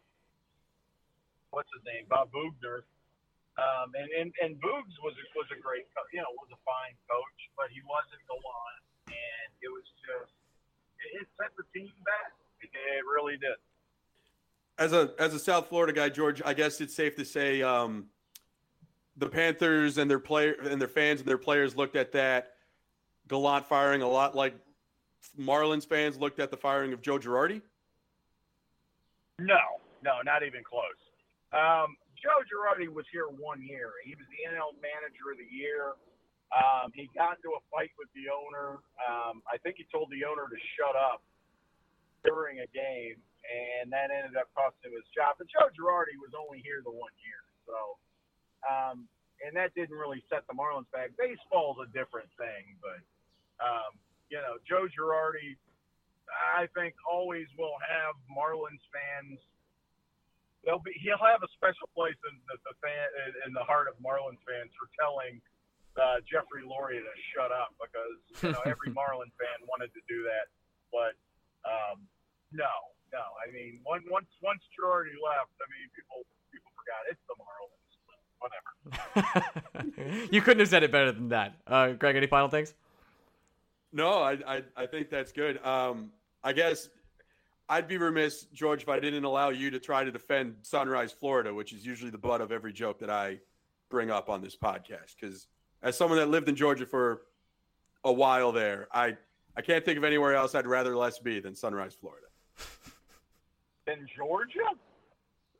[1.49, 2.85] what's his name, Bob Boughner.
[3.57, 6.93] Um, and, and, and Boogs was was a great, co- you know, was a fine
[7.09, 8.81] coach, but he wasn't Gallant.
[9.09, 10.29] And it was just,
[11.01, 12.37] it, it set the team back.
[12.61, 13.55] It really did.
[14.79, 18.07] As a as a South Florida guy, George, I guess it's safe to say um,
[19.17, 22.53] the Panthers and their player and their fans and their players looked at that
[23.27, 24.55] Gallant firing a lot like
[25.39, 27.61] Marlins fans looked at the firing of Joe Girardi.
[29.39, 30.97] No, no, not even close.
[31.53, 33.93] Um, Joe Girardi was here one year.
[34.05, 35.93] He was the NL Manager of the Year.
[36.49, 38.79] Um, he got into a fight with the owner.
[39.03, 41.21] Um, I think he told the owner to shut up
[42.25, 45.37] during a game, and that ended up costing him his job.
[45.37, 47.77] But Joe Girardi was only here the one year, so
[48.65, 49.07] um,
[49.45, 51.13] and that didn't really set the Marlins back.
[51.15, 53.01] Baseball's a different thing, but
[53.61, 53.97] um,
[54.29, 55.55] you know, Joe Girardi,
[56.27, 59.39] I think always will have Marlins fans.
[60.65, 63.07] They'll be he'll have a special place in the, the fan
[63.47, 65.39] in the heart of Marlins fans for telling
[65.95, 70.27] uh, Jeffrey Loria to shut up because you know every Marlins fan wanted to do
[70.27, 70.51] that,
[70.91, 71.15] but
[71.67, 72.07] um,
[72.51, 72.71] no,
[73.11, 73.19] no.
[73.19, 77.77] I mean, once once once Girardi left, I mean, people people forgot it's the Marlins.
[78.39, 80.27] Whatever.
[80.31, 81.55] you couldn't have said it better than that.
[81.65, 82.73] Uh, Greg, any final things?
[83.91, 85.63] No, I, I, I think that's good.
[85.65, 86.11] Um,
[86.43, 86.89] I guess
[87.69, 91.53] I'd be remiss, George, if I didn't allow you to try to defend Sunrise, Florida,
[91.53, 93.39] which is usually the butt of every joke that I
[93.89, 95.15] bring up on this podcast.
[95.19, 95.47] Because
[95.81, 97.23] as someone that lived in Georgia for
[98.03, 99.17] a while there, I
[99.57, 102.27] I can't think of anywhere else I'd rather less be than Sunrise, Florida.
[103.87, 104.69] In Georgia?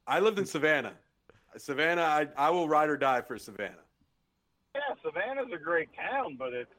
[0.05, 0.93] I lived in Savannah.
[1.57, 3.81] Savannah, I, I will ride or die for Savannah.
[4.75, 6.69] Yeah, Savannah's a great town, but it's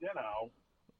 [0.00, 0.50] you know,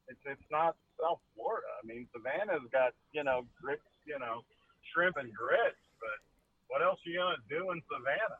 [0.07, 1.65] it's it's not South Florida.
[1.81, 4.45] I mean, Savannah's got you know grits, you know,
[4.93, 6.21] shrimp and grits, but
[6.67, 8.37] what else are you gonna do in Savannah?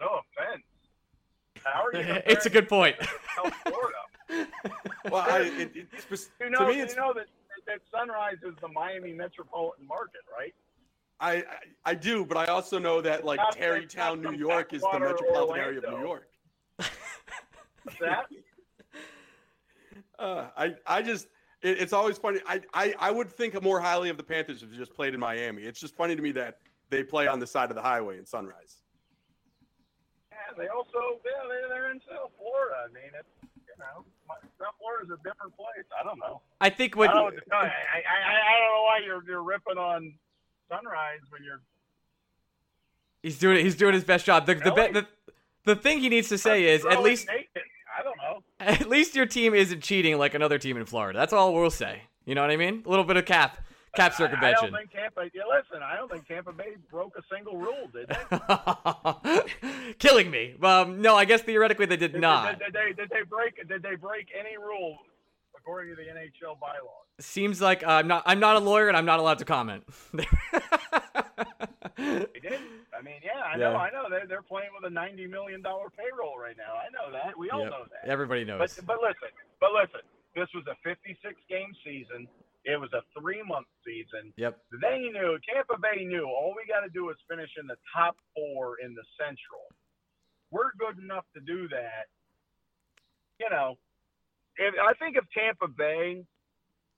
[0.00, 0.62] No offense.
[1.64, 2.22] How are you?
[2.26, 2.96] it's a good point.
[3.36, 3.98] South Florida.
[5.10, 5.88] well, I, it, it,
[6.40, 7.26] you know, to me, you know that,
[7.66, 10.54] that Sunrise is the Miami metropolitan market, right?
[11.20, 11.44] I, I,
[11.84, 15.62] I do, but I also know that like not, Tarrytown, New York, is the metropolitan
[15.62, 16.28] area of New York.
[18.00, 18.26] That?
[20.16, 21.26] Uh, I I just
[21.60, 22.38] it, it's always funny.
[22.46, 25.18] I, I I would think more highly of the Panthers if they just played in
[25.18, 25.62] Miami.
[25.62, 26.58] It's just funny to me that
[26.88, 28.83] they play on the side of the highway in Sunrise.
[30.44, 32.76] Yeah, they also yeah they're in South Florida.
[32.84, 33.28] I mean, it's
[33.66, 34.04] you know
[34.60, 35.86] South Florida's a different place.
[35.98, 36.42] I don't know.
[36.60, 39.42] I think what I don't know, I, I, I, I don't know why you're you're
[39.42, 40.14] ripping on
[40.68, 41.60] Sunrise when you're.
[43.22, 43.64] He's doing.
[43.64, 44.46] He's doing his best job.
[44.46, 44.92] The really?
[44.92, 45.06] the, the,
[45.64, 47.62] the thing he needs to say is at least naked.
[47.96, 48.42] I don't know.
[48.58, 51.16] At least your team isn't cheating like another team in Florida.
[51.16, 52.02] That's all we'll say.
[52.24, 52.82] You know what I mean?
[52.84, 53.63] A little bit of cap
[53.94, 54.74] cap circumvention.
[54.74, 55.30] I, don't think Tampa.
[55.34, 59.94] Yeah, listen, I don't think Tampa Bay broke a single rule, did they?
[59.98, 60.54] Killing me.
[60.62, 62.58] Um, no, I guess theoretically they did, did not.
[62.58, 63.56] Did, did, they, did they break?
[63.68, 64.98] Did they break any rule
[65.56, 67.04] according to the NHL bylaws?
[67.20, 68.22] Seems like uh, I'm not.
[68.26, 69.84] I'm not a lawyer, and I'm not allowed to comment.
[70.12, 70.24] they
[71.96, 72.60] did.
[72.92, 73.70] I mean, yeah, I yeah.
[73.70, 73.76] know.
[73.76, 74.06] I know.
[74.10, 76.74] They're, they're playing with a ninety million dollar payroll right now.
[76.74, 77.38] I know that.
[77.38, 77.70] We all yep.
[77.70, 78.10] know that.
[78.10, 78.58] Everybody knows.
[78.58, 79.28] But, but listen.
[79.60, 80.00] But listen.
[80.34, 81.14] This was a 56
[81.48, 82.26] game season.
[82.64, 84.32] It was a three month season.
[84.36, 84.58] Yep.
[84.80, 88.16] They knew, Tampa Bay knew, all we got to do is finish in the top
[88.34, 89.68] four in the Central.
[90.50, 92.08] We're good enough to do that.
[93.38, 93.76] You know,
[94.56, 96.24] if, I think if Tampa Bay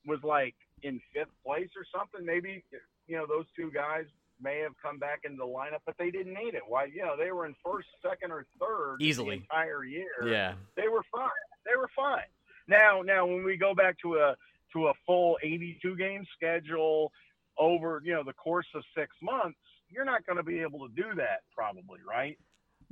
[0.07, 2.63] was like in fifth place or something, maybe,
[3.09, 4.05] you know, those two guys
[4.41, 6.63] may have come back into the lineup, but they didn't need it.
[6.69, 6.85] Why?
[6.85, 10.29] You know, they were in first, second, or third easily the entire year.
[10.29, 11.31] Yeah, they were fine.
[11.65, 12.29] They were fine.
[12.69, 14.37] Now, now when we go back to a
[14.77, 17.13] to a full 82 game schedule
[17.59, 19.59] over you know the course of six months,
[19.89, 22.39] you're not going to be able to do that probably, right?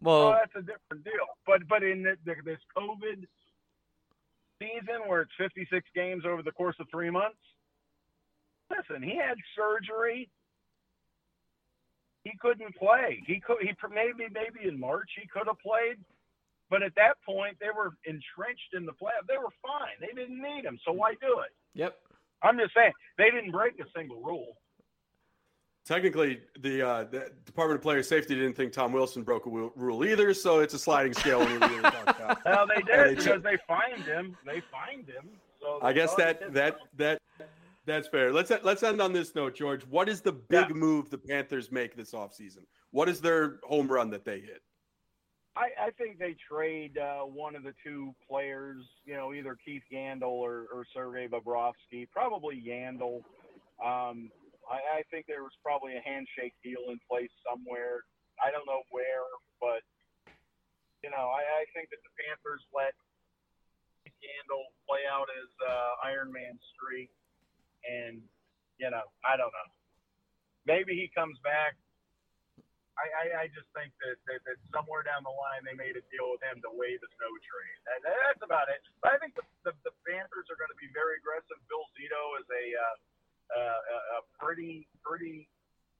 [0.00, 1.26] Well, so that's a different deal.
[1.46, 3.26] But but in the, the, this COVID
[4.58, 7.38] season where it's 56 games over the course of three months,
[8.70, 10.28] listen, he had surgery.
[12.24, 13.22] He couldn't play.
[13.26, 13.58] He could.
[13.60, 15.98] He maybe maybe in March he could have played.
[16.74, 19.28] But at that point, they were entrenched in the playoff.
[19.28, 19.94] They were fine.
[20.00, 21.52] They didn't need him, so why do it?
[21.74, 21.96] Yep.
[22.42, 24.56] I'm just saying they didn't break a single rule.
[25.86, 30.04] Technically, the, uh, the Department of Player Safety didn't think Tom Wilson broke a rule
[30.04, 32.38] either, so it's a sliding scale when you really talk about.
[32.44, 34.36] Well, they did they because they fined him.
[34.44, 35.28] They fined him.
[35.60, 37.22] So I guess that that that
[37.86, 38.32] that's fair.
[38.32, 39.82] Let's let's end on this note, George.
[39.82, 40.74] What is the big yeah.
[40.74, 42.64] move the Panthers make this offseason?
[42.90, 44.60] What is their home run that they hit?
[45.56, 49.86] I, I think they trade uh, one of the two players, you know, either Keith
[49.86, 53.22] Yandle or, or Sergei Bobrovsky, probably Yandle.
[53.78, 54.34] Um,
[54.66, 58.02] I, I think there was probably a handshake deal in place somewhere.
[58.42, 59.30] I don't know where,
[59.62, 59.86] but,
[61.06, 62.98] you know, I, I think that the Panthers let
[64.02, 67.14] Keith Yandle play out his uh, Iron Man streak.
[67.86, 68.18] And,
[68.82, 69.70] you know, I don't know.
[70.66, 71.78] Maybe he comes back
[72.94, 76.04] I, I, I just think that, that, that somewhere down the line they made a
[76.14, 77.78] deal with him to waive his no trade.
[77.90, 78.82] And that's about it.
[79.02, 81.58] But I think the, the, the Panthers are going to be very aggressive.
[81.66, 82.96] Bill Zito is a, uh,
[83.50, 85.50] uh, a pretty pretty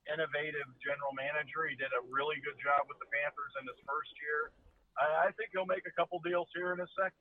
[0.07, 1.66] innovative general manager.
[1.68, 4.53] He did a really good job with the Panthers in his first year.
[5.01, 7.20] I, I think he'll make a couple deals here in a second.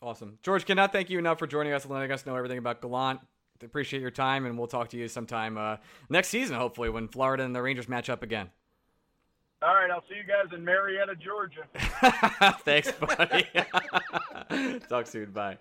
[0.00, 0.38] Awesome.
[0.42, 3.20] George, cannot thank you enough for joining us and letting us know everything about Gallant.
[3.62, 5.76] Appreciate your time, and we'll talk to you sometime uh,
[6.10, 8.50] next season, hopefully, when Florida and the Rangers match up again.
[9.64, 11.62] All right, I'll see you guys in Marietta, Georgia.
[12.64, 14.80] Thanks, buddy.
[14.88, 15.30] Talk soon.
[15.30, 15.56] Bye.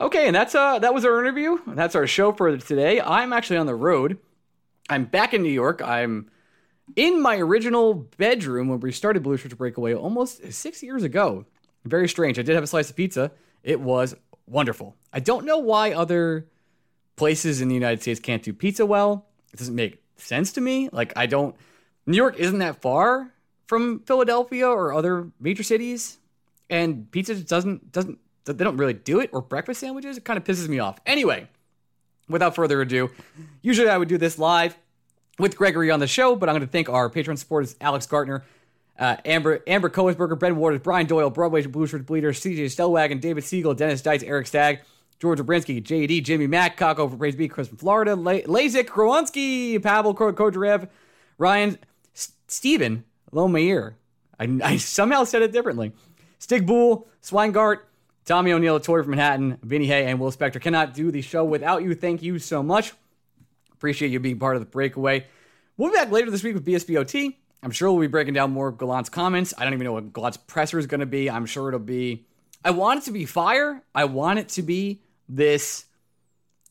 [0.00, 1.58] Okay, and that's uh that was our interview.
[1.66, 3.00] That's our show for today.
[3.00, 4.18] I'm actually on the road.
[4.88, 5.82] I'm back in New York.
[5.82, 6.30] I'm
[6.94, 11.46] in my original bedroom when we started Blue Shirts Breakaway almost six years ago.
[11.84, 12.38] Very strange.
[12.38, 13.32] I did have a slice of pizza.
[13.62, 14.14] It was
[14.46, 14.94] wonderful.
[15.12, 16.46] I don't know why other
[17.16, 19.26] places in the United States can't do pizza well.
[19.54, 20.88] It doesn't make sense to me.
[20.92, 21.54] Like I don't
[22.06, 23.32] New York isn't that far
[23.66, 26.18] from Philadelphia or other major cities,
[26.68, 30.18] and pizza doesn't doesn't they don't really do it or breakfast sandwiches.
[30.18, 30.98] It kind of pisses me off.
[31.06, 31.48] Anyway,
[32.28, 33.10] without further ado,
[33.62, 34.76] usually I would do this live
[35.38, 38.44] with Gregory on the show, but I'm going to thank our patron supporters Alex Gartner,
[38.98, 43.44] uh, Amber Amber Coesberger, Ben Waters, Brian Doyle, Broadway Blue Shirt Bleeder, CJ Stellwagen, David
[43.44, 44.80] Siegel, Dennis Dice, Eric Stagg.
[45.20, 48.88] George Obrinsky, JD, Jimmy Mack, Kako for Praise Be, Chris from Florida, La- Lazik,
[49.82, 50.88] Pavel Kodrev,
[51.38, 51.78] Ryan,
[52.14, 53.94] S- Steven, Lomair.
[54.38, 55.92] I, I somehow said it differently.
[56.38, 57.78] Stig Bull, Swingart,
[58.24, 60.60] Tommy O'Neill, Tori from Manhattan, Vinny Hay, and Will Spector.
[60.60, 61.94] Cannot do the show without you.
[61.94, 62.92] Thank you so much.
[63.72, 65.26] Appreciate you being part of the breakaway.
[65.76, 67.34] We'll be back later this week with BSBOT.
[67.62, 69.54] I'm sure we'll be breaking down more of Gallant's comments.
[69.56, 71.30] I don't even know what Gallant's presser is going to be.
[71.30, 72.26] I'm sure it'll be.
[72.64, 73.82] I want it to be fire.
[73.94, 75.86] I want it to be this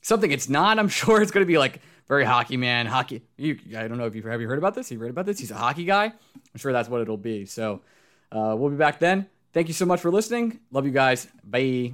[0.01, 0.80] something it's not.
[0.80, 3.24] I'm sure it's going to be like very hockey man, hockey.
[3.38, 4.91] You, I don't know if you have you heard about this.
[4.91, 5.39] You read about this?
[5.39, 6.06] He's a hockey guy.
[6.06, 7.45] I'm sure that's what it'll be.
[7.45, 7.82] So
[8.32, 9.28] uh, we'll be back then.
[9.54, 10.60] Thank you so much for listening.
[10.72, 11.28] Love you guys.
[11.43, 11.93] Bye.